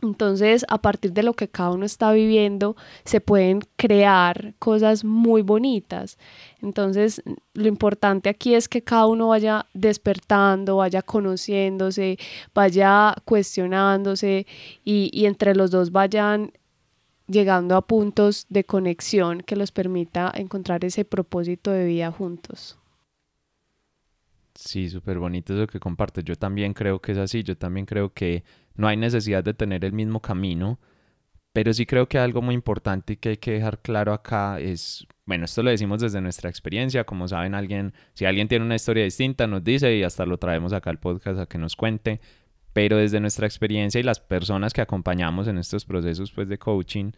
[0.00, 5.42] entonces, a partir de lo que cada uno está viviendo, se pueden crear cosas muy
[5.42, 6.18] bonitas.
[6.62, 7.20] Entonces,
[7.54, 12.16] lo importante aquí es que cada uno vaya despertando, vaya conociéndose,
[12.54, 14.46] vaya cuestionándose
[14.84, 16.52] y, y entre los dos vayan
[17.26, 22.78] llegando a puntos de conexión que los permita encontrar ese propósito de vida juntos.
[24.54, 26.24] Sí, súper bonito eso que compartes.
[26.24, 27.44] Yo también creo que es así.
[27.44, 28.42] Yo también creo que
[28.78, 30.78] no hay necesidad de tener el mismo camino,
[31.52, 35.44] pero sí creo que algo muy importante que hay que dejar claro acá es, bueno,
[35.44, 39.48] esto lo decimos desde nuestra experiencia, como saben, alguien, si alguien tiene una historia distinta,
[39.48, 42.20] nos dice y hasta lo traemos acá al podcast a que nos cuente,
[42.72, 47.10] pero desde nuestra experiencia y las personas que acompañamos en estos procesos pues de coaching,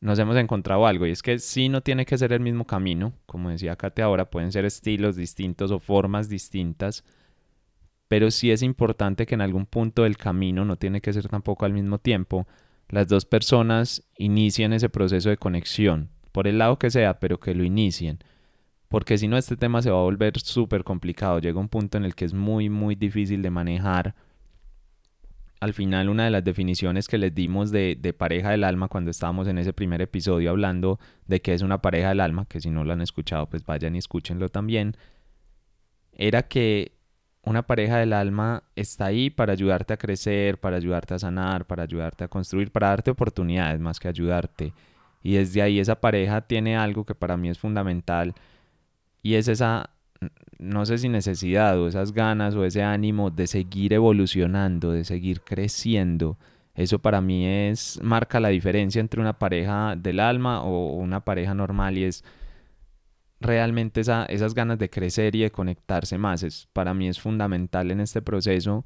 [0.00, 3.12] nos hemos encontrado algo y es que sí no tiene que ser el mismo camino,
[3.26, 7.04] como decía Kate ahora, pueden ser estilos distintos o formas distintas,
[8.14, 11.64] pero sí es importante que en algún punto del camino, no tiene que ser tampoco
[11.64, 12.46] al mismo tiempo,
[12.88, 17.56] las dos personas inicien ese proceso de conexión, por el lado que sea, pero que
[17.56, 18.20] lo inicien.
[18.86, 21.40] Porque si no, este tema se va a volver súper complicado.
[21.40, 24.14] Llega un punto en el que es muy, muy difícil de manejar
[25.58, 29.48] al final una de las definiciones que les dimos de, pareja del alma cuando estábamos
[29.48, 32.84] en ese primer episodio hablando de qué es una pareja del alma, que si no
[32.84, 34.94] lo han escuchado pues vayan y escúchenlo también,
[36.12, 36.93] era que
[37.44, 41.82] una pareja del alma está ahí para ayudarte a crecer, para ayudarte a sanar, para
[41.82, 44.72] ayudarte a construir, para darte oportunidades más que ayudarte.
[45.22, 48.34] Y desde ahí esa pareja tiene algo que para mí es fundamental
[49.22, 49.90] y es esa
[50.58, 55.40] no sé si necesidad o esas ganas o ese ánimo de seguir evolucionando, de seguir
[55.42, 56.38] creciendo.
[56.74, 61.54] Eso para mí es marca la diferencia entre una pareja del alma o una pareja
[61.54, 62.24] normal y es
[63.40, 66.42] realmente esa, esas ganas de crecer y de conectarse más.
[66.42, 68.84] Es, para mí es fundamental en este proceso.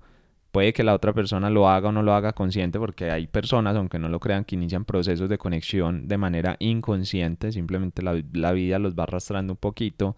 [0.52, 3.76] Puede que la otra persona lo haga o no lo haga consciente porque hay personas,
[3.76, 7.52] aunque no lo crean, que inician procesos de conexión de manera inconsciente.
[7.52, 10.16] Simplemente la, la vida los va arrastrando un poquito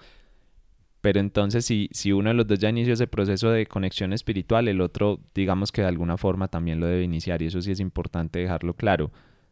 [1.01, 4.69] pero entonces si, si uno de los dos ya inició ese proceso de conexión espiritual,
[4.69, 7.81] el otro digamos que de alguna forma también lo debe iniciar y eso sí es
[7.81, 9.11] importante dejarlo claro.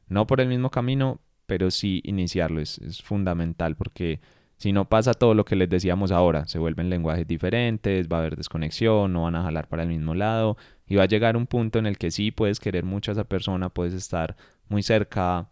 [0.08, 4.20] No por el mismo camino, pero sí iniciarlo es, es fundamental porque
[4.58, 8.20] si no pasa todo lo que les decíamos ahora, se vuelven lenguajes diferentes, va a
[8.20, 11.46] haber desconexión, no van a jalar para el mismo lado y va a llegar un
[11.46, 14.36] punto en el que sí puedes querer mucho a esa persona, puedes estar
[14.68, 15.48] muy cerca,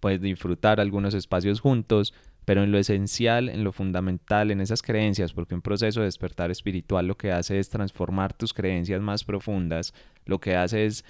[0.00, 2.14] puedes disfrutar algunos espacios juntos,
[2.46, 6.50] pero en lo esencial, en lo fundamental, en esas creencias, porque un proceso de despertar
[6.50, 9.92] espiritual lo que hace es transformar tus creencias más profundas,
[10.24, 11.04] lo que hace es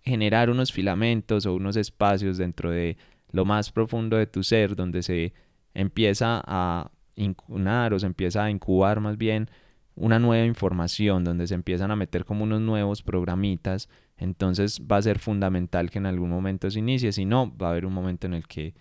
[0.00, 2.96] generar unos filamentos o unos espacios dentro de
[3.30, 5.32] lo más profundo de tu ser, donde se
[5.74, 9.48] empieza a incunar o se empieza a incubar más bien
[9.94, 15.02] una nueva información, donde se empiezan a meter como unos nuevos programitas, entonces va a
[15.02, 18.26] ser fundamental que en algún momento se inicie, si no, va a haber un momento
[18.26, 18.74] en el que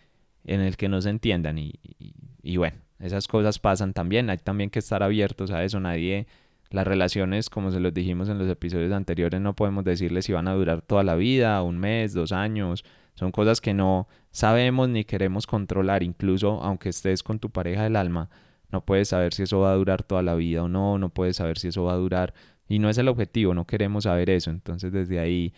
[0.43, 1.73] en el que no se entiendan y,
[2.41, 6.25] y, bueno, esas cosas pasan también, hay también que estar abiertos a eso, nadie,
[6.71, 10.47] las relaciones, como se los dijimos en los episodios anteriores, no podemos decirles si van
[10.47, 12.83] a durar toda la vida, un mes, dos años,
[13.21, 17.95] son cosas que no sabemos ni queremos controlar, incluso aunque estés con tu pareja del
[17.95, 18.31] alma,
[18.71, 21.35] no puedes saber si eso va a durar toda la vida o no, no puedes
[21.35, 22.33] saber si eso va a durar.
[22.67, 25.53] Y no es el objetivo, no queremos saber eso, entonces desde ahí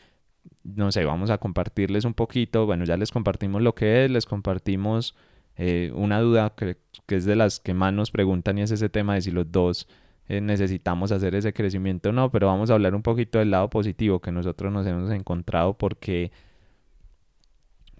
[0.66, 4.26] no sé, vamos a compartirles un poquito, bueno, ya les compartimos lo que es, les
[4.26, 5.16] compartimos
[5.56, 8.90] Eh, una duda que, que, es de las que más nos preguntan y es ese
[8.90, 9.88] tema de si los dos
[10.28, 13.70] eh, necesitamos hacer ese crecimiento o no, pero vamos a hablar un poquito del lado
[13.70, 16.32] positivo que nosotros nos hemos encontrado porque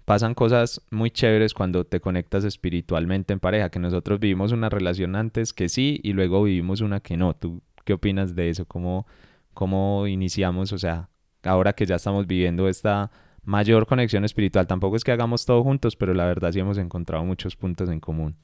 [0.04, 5.16] pasan cosas muy chéveres cuando te conectas espiritualmente en pareja, que nosotros vivimos una relación
[5.16, 7.34] antes que sí y luego vivimos una que no.
[7.34, 8.66] ¿Tú qué opinas de eso?
[8.66, 9.06] ¿Cómo,
[9.54, 10.72] cómo iniciamos?
[10.72, 11.08] O sea,
[11.42, 13.10] ahora que ya estamos viviendo esta
[13.44, 17.24] mayor conexión espiritual, tampoco es que hagamos todo juntos, pero la verdad sí hemos encontrado
[17.24, 18.36] muchos puntos en común.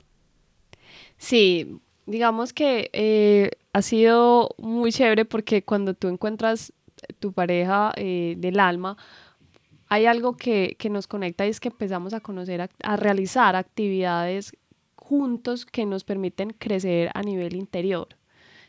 [1.17, 6.73] Sí, digamos que eh, ha sido muy chévere porque cuando tú encuentras
[7.19, 8.97] tu pareja eh, del alma,
[9.91, 14.53] hay algo que, nos conecta y es que empezamos a conocer, a, realizar actividades
[14.95, 18.07] juntos que nos permiten crecer a nivel interior.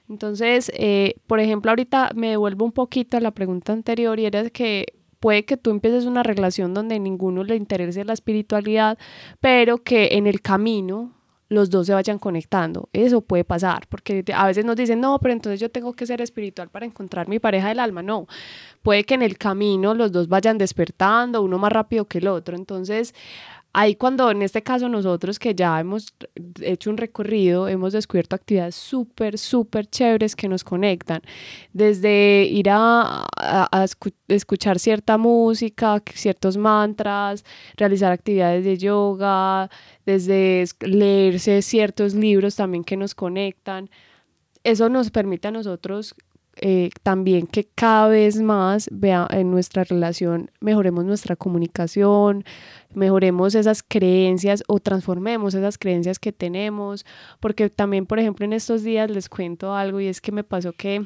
[0.10, 4.50] Entonces, eh, por ejemplo, ahorita me devuelvo un poquito a la pregunta anterior y era
[4.50, 8.98] que puede que tú empieces una relación donde ninguno le interese la espiritualidad,
[9.40, 11.14] pero que en el camino
[11.52, 12.88] los dos se vayan conectando.
[12.94, 16.22] Eso puede pasar, porque a veces nos dicen, no, pero entonces yo tengo que ser
[16.22, 18.02] espiritual para encontrar mi pareja del alma.
[18.02, 18.26] No,
[18.82, 22.56] puede que en el camino los dos vayan despertando, uno más rápido que el otro.
[22.56, 23.14] Entonces,
[23.74, 26.14] Ahí cuando en este caso nosotros que ya hemos
[26.60, 31.22] hecho un recorrido, hemos descubierto actividades súper, súper chéveres que nos conectan.
[31.72, 33.26] Desde ir a,
[34.28, 37.46] escuchar cierta música, ciertos mantras,
[37.78, 39.70] realizar actividades de yoga,
[40.06, 43.90] desde leerse ciertos libros también que nos conectan.
[44.64, 46.16] Eso nos permite a nosotros
[46.58, 52.44] eh, también que cada vez más vea en nuestra relación mejoremos nuestra comunicación,
[52.94, 57.06] mejoremos esas creencias o transformemos esas creencias que tenemos,
[57.40, 60.74] porque también, por ejemplo, en estos días les cuento algo y es que me pasó
[60.74, 61.06] que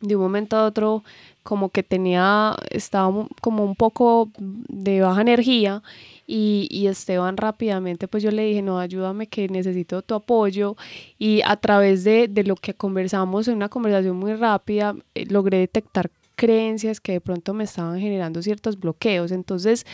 [0.00, 1.02] de un momento a otro
[1.42, 5.82] como que tenía, estaba como un poco de baja energía
[6.26, 10.76] y, y, Esteban rápidamente, pues yo le dije, no, ayúdame que necesito tu apoyo.
[11.18, 15.58] Y a través de, de lo que conversamos en una conversación muy rápida, eh, logré
[15.58, 19.32] detectar creencias que de pronto me estaban generando ciertos bloqueos.
[19.32, 19.86] Entonces,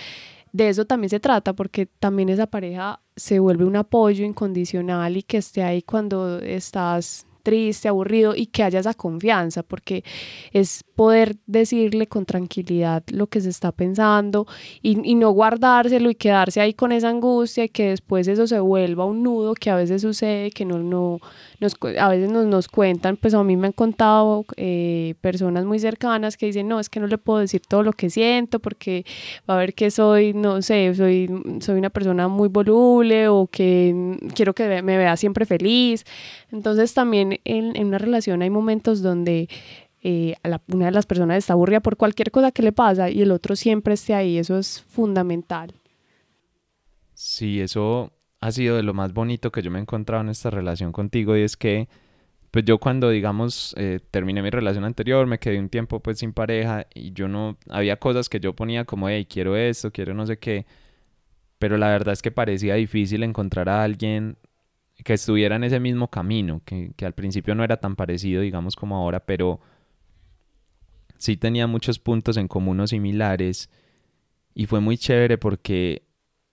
[0.53, 5.23] de eso también se trata, porque también esa pareja se vuelve un apoyo incondicional y
[5.23, 10.05] que esté ahí cuando estás triste, aburrido y que haya esa confianza, porque
[10.53, 14.47] es poder decirle con tranquilidad lo que se está pensando
[14.83, 19.05] y, no guardárselo y quedarse ahí con esa angustia y que después eso se vuelva
[19.05, 21.21] un nudo que a veces sucede, que no, no
[21.59, 25.79] nos, a veces nos, nos cuentan, pues a mí me han contado eh, personas muy
[25.79, 29.05] cercanas que dicen, no, es que no le puedo decir todo lo que siento porque
[29.49, 34.19] va a ver que soy, no sé, soy, soy una persona muy voluble o que
[34.35, 36.05] quiero que me vea siempre feliz.
[36.53, 39.49] Entonces también en, en una relación hay momentos donde
[40.03, 40.35] eh,
[40.69, 43.57] una de las personas está aburrida por cualquier cosa que le pasa y el otro
[43.57, 44.39] siempre esté ahí.
[44.39, 45.75] Eso es fundamental.
[47.15, 50.51] Sí, eso ha sido de lo más bonito que yo me he encontrado en esta
[50.51, 51.89] relación contigo y es que
[52.51, 56.33] pues yo cuando digamos eh, terminé mi relación anterior me quedé un tiempo pues sin
[56.33, 60.27] pareja y yo no había cosas que yo ponía como hey quiero esto quiero no
[60.27, 60.67] sé qué
[61.59, 64.39] pero la verdad es que parecía difícil encontrar a alguien
[65.05, 68.77] que estuviera en ese mismo camino, que, que, al principio no era tan parecido, digamos,
[68.77, 69.61] como ahora, pero
[71.19, 73.71] sí tenía muchos puntos en común o similares.
[74.55, 76.03] Y fue muy chévere porque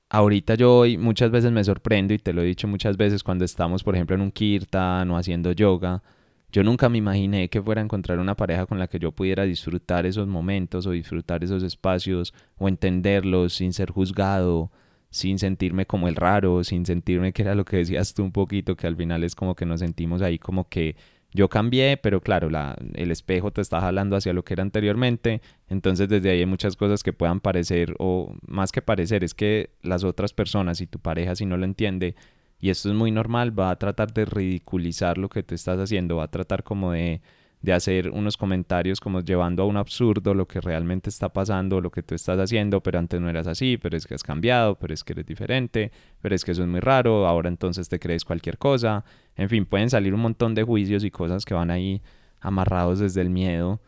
[0.10, 3.46] ahorita yo hoy muchas veces me sorprendo, y te lo he dicho muchas veces, cuando
[3.46, 6.04] estamos, por ejemplo, en un kirtan o haciendo yoga,
[6.52, 9.44] yo nunca me imaginé que fuera a encontrar una pareja con la que yo pudiera
[9.44, 14.72] disfrutar esos momentos o disfrutar esos espacios o entenderlos sin ser juzgado
[15.10, 18.76] sin sentirme como el raro, sin sentirme que era lo que decías tú un poquito,
[18.76, 20.96] que al final es como que nos sentimos ahí como que
[21.34, 25.42] yo cambié, pero claro, la, el espejo te está jalando hacia lo que era anteriormente,
[25.68, 29.72] entonces desde ahí hay muchas cosas que puedan parecer, o más que parecer, es que
[29.82, 32.16] las otras personas y tu pareja si no lo entiende,
[32.60, 36.18] y esto es muy normal, va a tratar de ridiculizar lo que te estás haciendo,
[36.18, 37.22] va a tratar como de
[37.68, 41.92] de hacer unos comentarios como llevando a un absurdo lo que realmente está pasando, lo
[41.92, 44.94] que tú estás haciendo, pero antes no eras así, pero es que has cambiado, pero
[44.94, 48.24] es que eres diferente, pero es que eso es muy raro, ahora entonces te crees
[48.24, 49.04] cualquier cosa,
[49.36, 52.02] en fin, pueden salir un montón de juicios y cosas que van ahí
[52.40, 53.82] amarrados desde el miedo,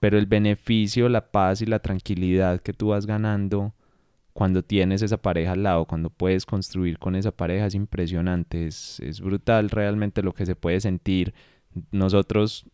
[0.00, 3.74] pero el beneficio, la paz y la tranquilidad que tú vas ganando
[4.32, 8.98] cuando tienes esa pareja al lado, cuando puedes construir con esa pareja es impresionante, es,
[8.98, 11.32] es brutal realmente lo que se puede sentir
[11.90, 12.66] nosotros,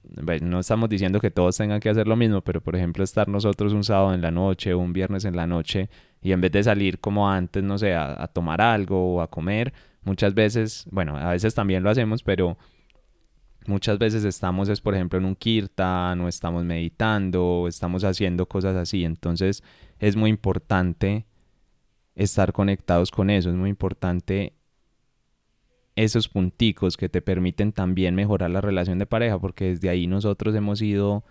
[0.43, 3.73] no estamos diciendo que todos tengan que hacer lo mismo, pero por ejemplo estar nosotros
[3.73, 5.89] un sábado en la noche un viernes en la noche
[6.23, 9.73] y en vez de salir como antes, no sé, a, tomar algo o a comer,
[10.03, 12.57] muchas veces, bueno, a veces también lo hacemos, pero
[13.67, 18.47] muchas veces estamos, es por ejemplo en un kirtan o estamos meditando o estamos haciendo
[18.47, 19.63] cosas así, entonces
[19.99, 21.27] es muy importante
[22.15, 24.55] estar conectados con eso, es muy importante
[25.97, 30.55] esos punticos que te permiten también mejorar la relación de pareja, porque desde ahí nosotros
[30.55, 31.25] hemos ido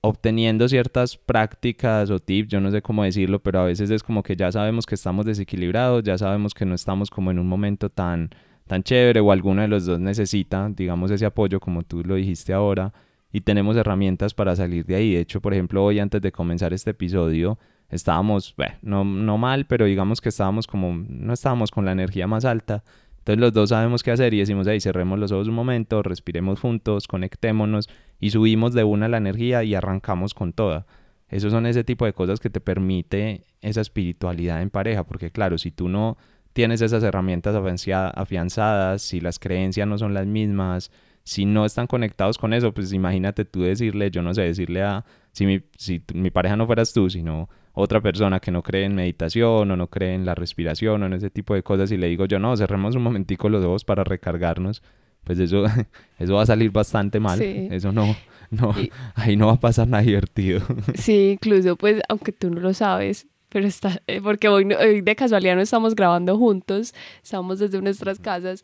[0.00, 4.22] obteniendo ciertas prácticas o tips, yo no sé cómo decirlo, pero a veces es como
[4.22, 7.90] que ya sabemos que estamos desequilibrados, ya sabemos que no estamos como en un momento
[7.90, 8.30] tan
[8.68, 12.52] tan chévere o alguno de los dos necesita, digamos, ese apoyo como tú lo dijiste
[12.52, 12.92] ahora
[13.32, 15.14] y tenemos herramientas para salir de ahí.
[15.14, 19.86] De hecho, por ejemplo, hoy antes de comenzar este episodio estábamos, no, no mal, pero
[19.86, 22.84] digamos que estábamos como, no estábamos con la energía más alta.
[23.28, 26.60] Entonces los dos sabemos qué hacer y decimos, ahí cerremos los ojos un momento, respiremos
[26.60, 30.86] juntos, conectémonos y subimos de una la energía y arrancamos con toda.
[31.28, 35.58] Esos son ese tipo de cosas que te permite esa espiritualidad en pareja, porque claro,
[35.58, 36.16] si tú no
[36.54, 40.90] tienes esas herramientas afianzadas, si las creencias no son las mismas,
[41.28, 45.04] si no están conectados con eso, pues imagínate tú decirle, yo no sé, decirle a,
[45.32, 48.94] si mi, si mi pareja no fueras tú, sino otra persona que no cree en
[48.94, 52.06] meditación o no cree en la respiración o en ese tipo de cosas y le
[52.06, 54.82] digo yo, no, cerremos un momentico los ojos para recargarnos,
[55.22, 55.64] pues eso,
[56.18, 58.16] eso va a salir bastante mal, eso no,
[58.50, 58.74] no,
[59.14, 60.62] ahí no va a pasar nada divertido.
[60.94, 65.56] Sí, incluso pues aunque tú no lo sabes, pero está, eh, porque hoy, de casualidad
[65.56, 68.62] no estamos grabando juntos, estamos desde nuestras casas.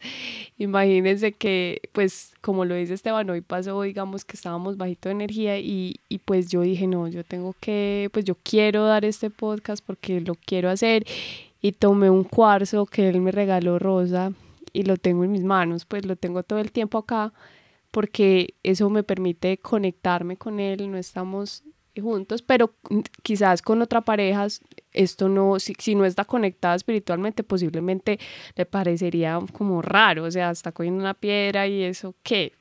[0.58, 5.58] Imagínense que, pues, como lo dice Esteban, hoy pasó, digamos que estábamos bajito de energía
[5.58, 9.84] y, y pues yo dije, no, yo tengo que, pues yo quiero dar este podcast
[9.84, 11.06] porque lo quiero hacer
[11.60, 14.32] y tomé un cuarzo que él me regaló rosa
[14.72, 17.32] y lo tengo en mis manos, pues lo tengo todo el tiempo acá
[17.90, 21.62] porque eso me permite conectarme con él, no estamos
[22.00, 22.72] juntos, pero
[23.22, 24.46] quizás con otra pareja
[24.92, 28.18] esto no, si, si, no está conectada espiritualmente, posiblemente
[28.56, 32.52] le parecería como raro, o sea, está cogiendo una piedra y eso qué.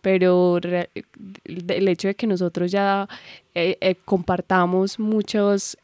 [0.00, 3.08] Pero el hecho de que nosotros ya
[3.54, 5.76] eh, eh, compartamos muchos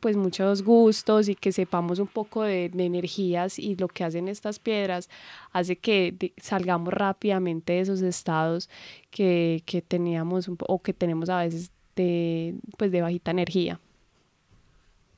[0.00, 4.58] pues muchos gustos y que sepamos un poco de, energías y lo que hacen estas
[4.58, 5.10] piedras
[5.52, 8.70] hace que salgamos rápidamente de esos estados
[9.10, 13.80] que, que teníamos o que tenemos a veces de, pues de bajita energía.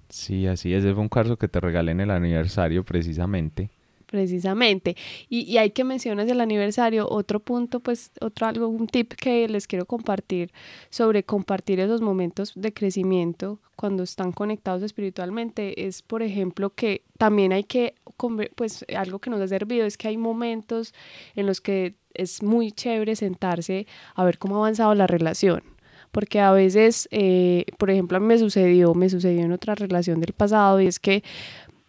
[0.08, 0.84] Sí, así es.
[0.84, 3.70] Ese fue un cuarzo que te regalé en el aniversario precisamente.
[4.06, 4.96] Precisamente.
[5.28, 9.46] Y, y hay que mencionar el aniversario, otro punto, pues, otro algo, un tip que
[9.48, 10.50] les quiero compartir
[10.88, 17.52] sobre compartir esos momentos de crecimiento cuando están conectados espiritualmente es, por ejemplo, que también
[17.52, 17.96] hay que,
[18.54, 20.94] pues, algo que nos ha servido es que hay momentos
[21.36, 25.67] en los que es muy chévere sentarse a ver cómo ha avanzado la relación
[26.10, 30.20] porque a veces, eh, por ejemplo, a mí me sucedió, me sucedió en otra relación
[30.20, 31.22] del pasado y es que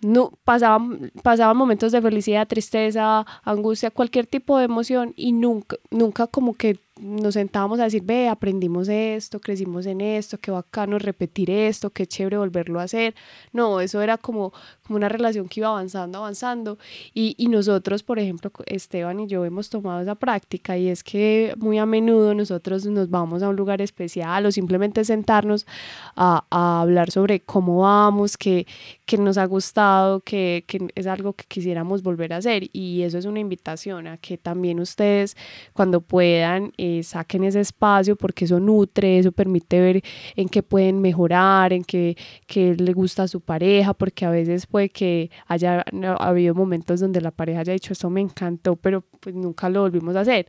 [0.01, 6.27] no pasaban, pasaban momentos de felicidad, tristeza, angustia, cualquier tipo de emoción y nunca, nunca
[6.27, 11.49] como que nos sentábamos a decir, ve, aprendimos esto, crecimos en esto, qué bacano repetir
[11.49, 13.15] esto, qué chévere volverlo a hacer.
[13.53, 14.51] No, eso era como,
[14.85, 16.77] como una relación que iba avanzando, avanzando.
[17.13, 21.53] Y, y nosotros, por ejemplo, Esteban y yo hemos tomado esa práctica y es que
[21.57, 25.65] muy a menudo nosotros nos vamos a un lugar especial o simplemente sentarnos
[26.15, 28.67] a, a hablar sobre cómo vamos, qué,
[29.05, 32.69] qué nos ha gustado, que, que es algo que quisiéramos volver a hacer.
[32.73, 35.37] Y eso es una invitación a que también ustedes,
[35.73, 40.01] cuando puedan, eh, saquen ese espacio porque eso nutre, eso permite ver
[40.35, 42.15] en qué pueden mejorar, en qué,
[42.47, 45.83] qué le gusta a su pareja, porque a veces puede que haya
[46.19, 50.15] habido momentos donde la pareja haya dicho esto me encantó, pero pues nunca lo volvimos
[50.15, 50.47] a hacer.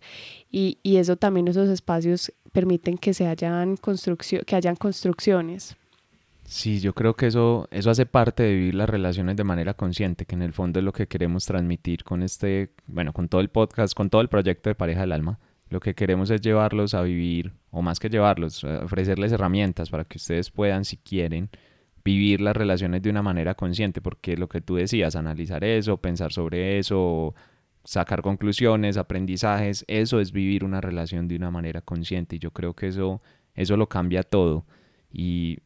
[0.50, 5.76] Y, y eso también, esos espacios permiten que se hayan construcción, que hayan construcciones.
[6.50, 10.26] Sí, yo creo que eso, eso hace parte de vivir las relaciones de manera consciente,
[10.26, 13.50] que en el fondo es lo que queremos transmitir con este, bueno, con todo el
[13.50, 15.38] podcast, con todo el proyecto de Pareja del Alma.
[15.70, 20.04] Lo que queremos es llevarlos a vivir, o más que llevarlos, eh, ofrecerles herramientas para
[20.04, 21.48] que ustedes puedan, si quieren,
[22.04, 26.32] vivir las relaciones de una manera consciente, porque lo que tú decías, analizar eso, pensar
[26.32, 27.34] sobre eso,
[27.84, 32.74] sacar conclusiones, aprendizajes, eso es vivir una relación de una manera consciente y yo creo
[32.74, 33.20] que eso,
[33.54, 34.66] eso lo cambia todo.
[35.12, 35.58] Y,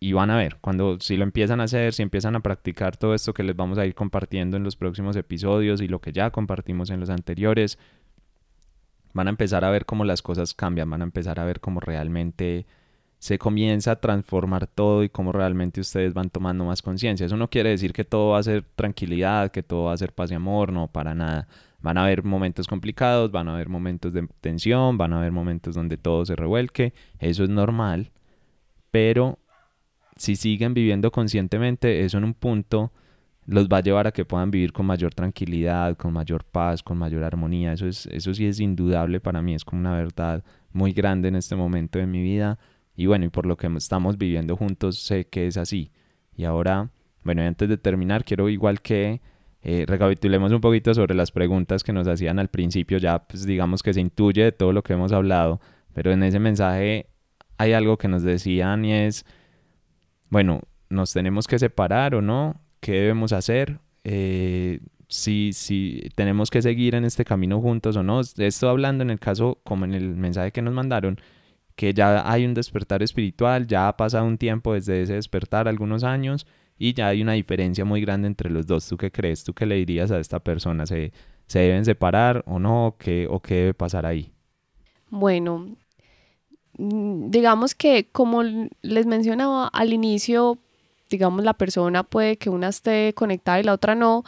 [0.00, 3.14] y van a ver, cuando si lo empiezan a hacer, si empiezan a practicar todo
[3.14, 6.30] esto que les vamos a ir compartiendo en los próximos episodios y lo que ya
[6.30, 7.78] compartimos en los anteriores,
[9.12, 11.80] van a empezar a ver cómo las cosas cambian, van a empezar a ver cómo
[11.80, 12.66] realmente
[13.18, 17.26] se comienza a transformar todo y cómo realmente ustedes van tomando más conciencia.
[17.26, 20.12] Eso no quiere decir que todo va a ser tranquilidad, que todo va a ser
[20.12, 21.46] paz y amor, no, para nada.
[21.82, 25.74] Van a haber momentos complicados, van a haber momentos de tensión, van a haber momentos
[25.74, 28.10] donde todo se revuelque, eso es normal,
[28.90, 29.38] pero
[30.16, 32.92] si siguen viviendo conscientemente, eso en un punto
[33.46, 36.98] los va a llevar a que puedan vivir con mayor tranquilidad, con mayor paz, con
[36.98, 37.72] mayor armonía.
[37.72, 41.36] Eso, es, eso sí es indudable para mí, es como una verdad muy grande en
[41.36, 42.58] este momento de mi vida.
[42.94, 45.90] Y bueno, y por lo que estamos viviendo juntos, sé que es así.
[46.36, 46.90] Y ahora,
[47.24, 49.20] bueno, antes de terminar, quiero igual que
[49.62, 53.82] Eh, recapitulemos un poquito sobre las preguntas que nos hacían al principio, ya pues digamos
[53.82, 55.60] que se intuye de todo lo que hemos hablado,
[55.92, 57.10] pero en ese mensaje
[57.58, 59.26] hay algo que nos decían y es,
[60.30, 66.62] bueno, nos tenemos que separar o no, qué debemos hacer, eh, si, si tenemos que
[66.62, 68.20] seguir en este camino juntos o no.
[68.20, 71.20] Esto hablando en el caso, como en el mensaje que nos mandaron,
[71.76, 76.04] que ya hay un despertar espiritual, ya ha pasado un tiempo desde ese despertar, algunos
[76.04, 76.46] años,
[76.78, 78.88] y ya hay una diferencia muy grande entre los dos.
[78.88, 79.44] ¿Tú qué crees?
[79.44, 80.86] ¿Tú qué le dirías a esta persona?
[80.86, 81.12] ¿Se,
[81.46, 82.96] se deben separar o no?
[82.98, 84.32] ¿Qué, ¿O qué debe pasar ahí?
[85.10, 85.76] Bueno,
[86.78, 90.58] mm, digamos que como les mencionaba al inicio,
[91.10, 94.24] digamos la persona puede que una esté conectada y la otra no.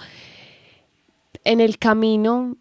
[1.45, 2.57] En el camino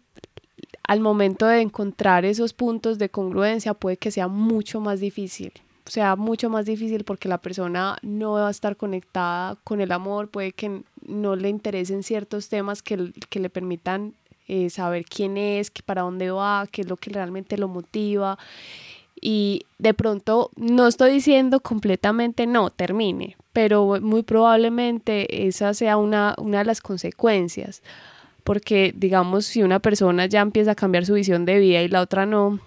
[0.84, 5.52] al momento de encontrar esos puntos de congruencia puede que sea mucho más difícil.
[5.86, 10.28] Sea mucho más difícil porque la persona no va a estar conectada con el amor,
[10.28, 14.14] puede que no le interesen ciertos temas que, que le permitan
[14.48, 18.38] eh, saber quién es, que para dónde va, qué es lo que realmente lo motiva.
[19.22, 26.34] Y de pronto no estoy diciendo completamente no, termine, pero muy probablemente esa sea una,
[26.38, 27.82] una de las consecuencias
[28.44, 32.00] porque digamos si una persona ya empieza a cambiar su visión de vida y la
[32.00, 32.58] otra no,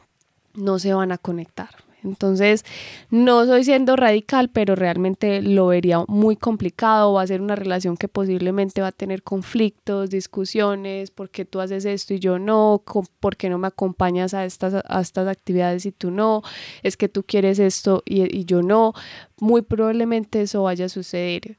[0.53, 1.84] no se van a conectar.
[2.05, 2.63] Entonces,
[3.09, 7.13] no estoy siendo radical, pero realmente lo vería muy complicado.
[7.13, 11.85] Va a ser una relación que posiblemente va a tener conflictos, discusiones, porque tú haces
[11.85, 12.83] esto y yo no,
[13.19, 16.41] por qué no me acompañas a estas, a estas actividades y tú no,
[16.83, 18.93] es que tú quieres esto y, y yo no.
[19.39, 21.57] Muy probablemente eso vaya a suceder.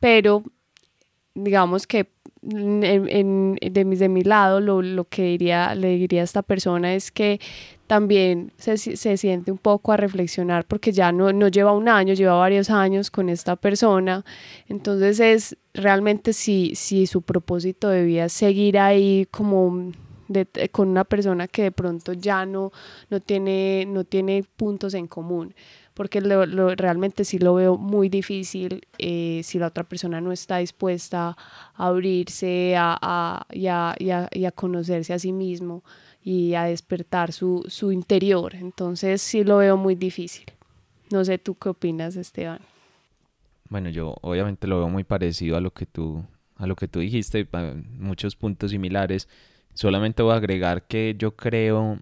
[0.00, 0.44] Pero
[1.34, 2.08] digamos que
[2.42, 6.94] en, de, mi, de mi lado, lo, lo, que diría, le diría a esta persona
[6.94, 7.40] es que
[7.88, 12.14] también se, se, siente un poco a reflexionar porque ya no, no lleva un año,
[12.14, 14.24] lleva varios años con esta persona.
[14.68, 19.90] Entonces es realmente si, si su propósito debía seguir ahí como
[20.70, 22.70] con una persona que de pronto ya no,
[23.08, 25.54] no, tiene, no tiene puntos en común
[25.98, 31.36] porque realmente sí lo veo muy difícil eh, si la otra persona no está dispuesta
[31.74, 35.82] a abrirse a, a, y, a, y, a, conocerse a sí mismo
[36.22, 38.54] y a despertar su, su interior.
[38.54, 40.46] Entonces sí lo veo muy difícil.
[41.10, 42.60] No sé tú qué opinas, Esteban.
[43.68, 46.24] Bueno, yo obviamente lo veo muy parecido a lo que tú,
[46.56, 47.46] a lo que tú dijiste,
[47.98, 49.28] muchos puntos similares.
[49.74, 51.98] Solamente voy a agregar que yo creo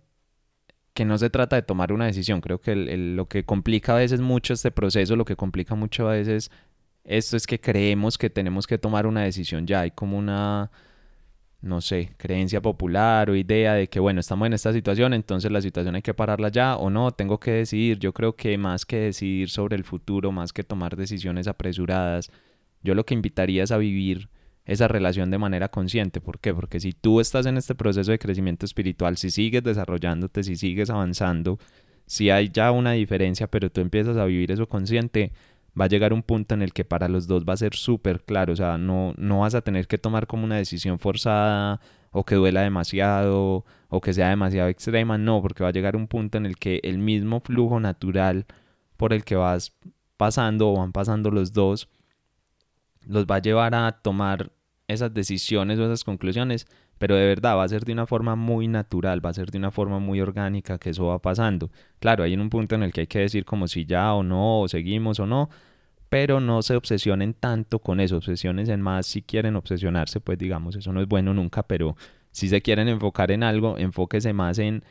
[0.94, 2.40] que no se trata de tomar una decisión.
[2.40, 6.12] Creo que lo que complica a veces mucho este proceso, lo que complica mucho a
[6.12, 6.50] veces
[7.04, 9.80] esto es que creemos que tenemos que tomar una decisión ya.
[9.80, 10.70] Hay como una,
[11.60, 15.60] no sé, creencia popular o idea de que, bueno, estamos en esta situación, entonces la
[15.60, 17.98] situación hay que pararla ya o no, tengo que decidir.
[17.98, 22.30] Yo creo que más que decidir sobre el futuro, más que tomar decisiones apresuradas,
[22.82, 24.28] yo lo que invitaría es a vivir
[24.64, 26.20] esa relación de manera consciente.
[26.20, 26.52] ¿Por qué?
[26.52, 30.90] Porque si tú estás en este proceso de crecimiento espiritual, si sigues desarrollándote, si sigues
[30.90, 31.58] avanzando,
[32.06, 35.32] si hay ya una diferencia, pero tú empiezas a vivir eso consciente,
[35.78, 38.24] va a llegar un punto en el que para los dos va a ser súper
[38.24, 38.52] claro.
[38.52, 42.34] O sea, no, no vas a tener que tomar como una decisión forzada o que
[42.34, 45.18] duela demasiado o que sea demasiado extrema.
[45.18, 48.46] No, porque va a llegar un punto en el que el mismo flujo natural
[48.96, 49.74] por el que vas
[50.16, 51.88] pasando o van pasando los dos
[53.06, 54.50] los va a llevar a tomar
[54.88, 56.66] esas decisiones o esas conclusiones,
[56.98, 59.58] pero de verdad va a ser de una forma muy natural, va a ser de
[59.58, 61.70] una forma muy orgánica que eso va pasando.
[61.98, 64.60] Claro, hay un punto en el que hay que decir como si ya o no,
[64.60, 65.50] o seguimos o no,
[66.08, 70.76] pero no se obsesionen tanto con eso, obsesiones en más si quieren obsesionarse, pues digamos,
[70.76, 71.96] eso no es bueno nunca, pero
[72.30, 74.84] si se quieren enfocar en algo, enfóquese más en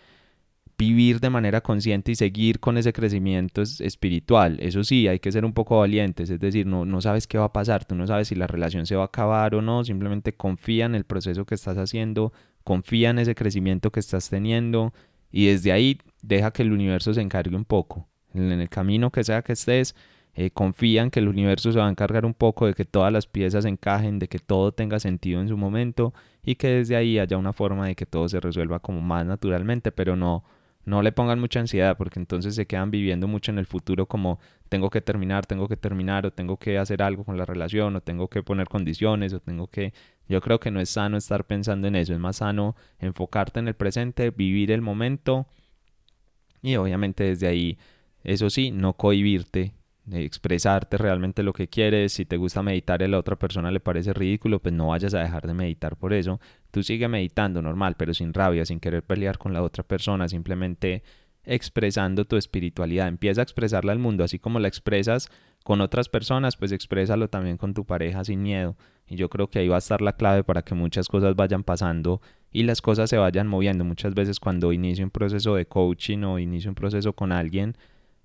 [0.77, 4.57] vivir de manera consciente y seguir con ese crecimiento espiritual.
[4.59, 7.45] Eso sí, hay que ser un poco valientes, es decir, no, no sabes qué va
[7.45, 10.33] a pasar, tú no sabes si la relación se va a acabar o no, simplemente
[10.33, 14.93] confía en el proceso que estás haciendo, confía en ese crecimiento que estás teniendo
[15.31, 18.07] y desde ahí deja que el universo se encargue un poco.
[18.33, 19.95] En el camino que sea que estés,
[20.33, 23.11] eh, confía en que el universo se va a encargar un poco de que todas
[23.13, 26.13] las piezas encajen, de que todo tenga sentido en su momento
[26.43, 29.93] y que desde ahí haya una forma de que todo se resuelva como más naturalmente,
[29.93, 30.43] pero no
[30.85, 34.39] no le pongan mucha ansiedad porque entonces se quedan viviendo mucho en el futuro como
[34.69, 38.01] tengo que terminar, tengo que terminar o tengo que hacer algo con la relación o
[38.01, 39.93] tengo que poner condiciones o tengo que...
[40.29, 43.67] Yo creo que no es sano estar pensando en eso, es más sano enfocarte en
[43.67, 45.47] el presente, vivir el momento
[46.61, 47.77] y obviamente desde ahí,
[48.23, 49.73] eso sí, no cohibirte
[50.11, 52.13] expresarte realmente lo que quieres.
[52.13, 55.13] Si te gusta meditar y a la otra persona le parece ridículo, pues no vayas
[55.13, 56.39] a dejar de meditar por eso.
[56.75, 60.27] Tú sigue meditando normal, pero sin rabia, sin querer pelear con la otra persona.
[60.27, 61.03] Simplemente
[61.45, 65.29] expresando tu espiritualidad, empieza a expresarla al mundo, así como la expresas
[65.63, 68.75] con otras personas, pues exprésalo también con tu pareja sin miedo.
[69.07, 71.63] Y yo creo que ahí va a estar la clave para que muchas cosas vayan
[71.63, 72.19] pasando
[72.51, 73.85] y las cosas se vayan moviendo.
[73.85, 77.77] Muchas veces cuando inicio un proceso de coaching o inicio un proceso con alguien,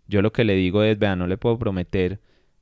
[0.08, 2.18] yo lo que le digo es, vea, no le puedo prometer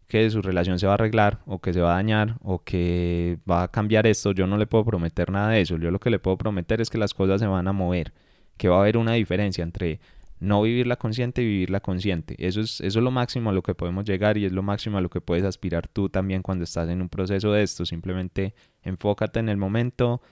[0.09, 3.39] que su relación se va a arreglar o que se va a dañar o que
[3.49, 5.77] va a cambiar esto, yo no le puedo prometer nada de eso.
[5.77, 8.13] Yo lo que le puedo prometer es que las cosas se van a mover,
[8.57, 10.01] que va a haber una diferencia entre
[10.41, 12.37] no vivirla consciente y vivirla consciente.
[12.39, 14.97] Eso es, eso es lo máximo a lo que podemos llegar y es lo máximo
[14.97, 17.85] a lo que puedes aspirar tú también cuando estás en un proceso de esto.
[17.85, 20.23] Simplemente enfócate en el momento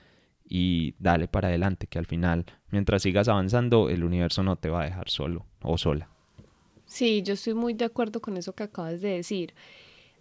[0.49, 4.81] y dale para adelante, que al final, mientras sigas avanzando, el universo no te va
[4.81, 6.09] a dejar solo o sola.
[6.87, 9.53] Sí, yo estoy muy de acuerdo con eso que acabas de decir.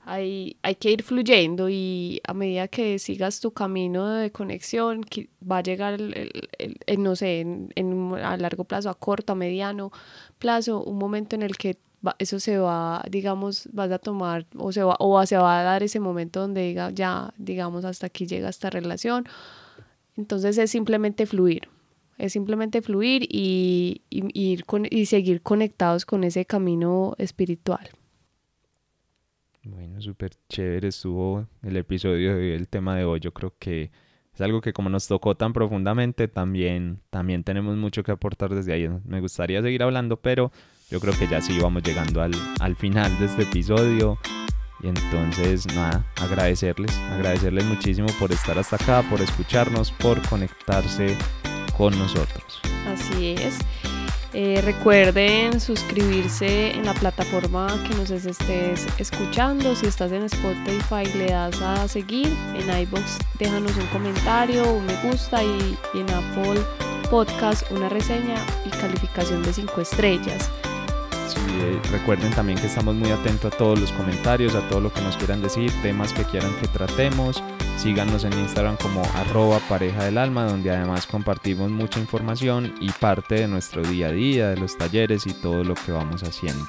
[0.05, 5.05] Hay, hay que ir fluyendo y a medida que sigas tu camino de conexión,
[5.51, 9.91] va a llegar, el, no sé, en, a largo plazo, a corto, a mediano
[10.39, 11.79] plazo, un momento en el que
[12.19, 15.83] eso se va, digamos, vas a tomar o se va, o se va a dar
[15.83, 19.27] ese momento donde diga, ya, digamos, hasta aquí llega esta relación.
[20.17, 21.69] Entonces es simplemente fluir
[22.19, 27.91] es simplemente fluir y, ir con, y seguir conectados con ese camino espiritual.
[29.63, 33.21] Bueno, súper chévere estuvo el episodio y el tema de hoy.
[33.21, 33.91] Yo creo que
[34.33, 38.73] es algo que como nos tocó tan profundamente, también, también tenemos mucho que aportar desde
[38.73, 38.89] ahí.
[39.05, 40.53] Me gustaría seguir hablando, pero
[40.89, 44.19] yo creo que ya sí vamos llegando al, al final de este episodio.
[44.83, 51.17] Y entonces, nada, agradecerles, agradecerles muchísimo por estar hasta acá, por escucharnos, por conectarse
[51.77, 52.61] con nosotros.
[52.87, 53.59] Así es.
[54.33, 59.75] Eh, recuerden suscribirse en la plataforma que nos estés escuchando.
[59.75, 62.37] Si estás en Spotify, le das a seguir.
[62.55, 66.61] En iBox, déjanos un comentario, un me gusta y, y en Apple
[67.11, 70.51] Podcast una reseña y calificación de 5 estrellas.
[71.35, 75.01] Eh, recuerden también que estamos muy atentos a todos los comentarios, a todo lo que
[75.01, 77.43] nos quieran decir, temas que quieran que tratemos.
[77.77, 83.37] Síganos en Instagram como arroba pareja del alma, donde además compartimos mucha información y parte
[83.37, 86.67] de nuestro día a día, de los talleres y todo lo que vamos haciendo.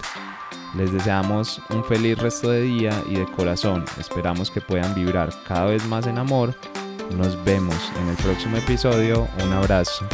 [0.75, 3.85] Les deseamos un feliz resto de día y de corazón.
[3.99, 6.53] Esperamos que puedan vibrar cada vez más en amor.
[7.15, 9.27] Nos vemos en el próximo episodio.
[9.43, 10.05] Un abrazo.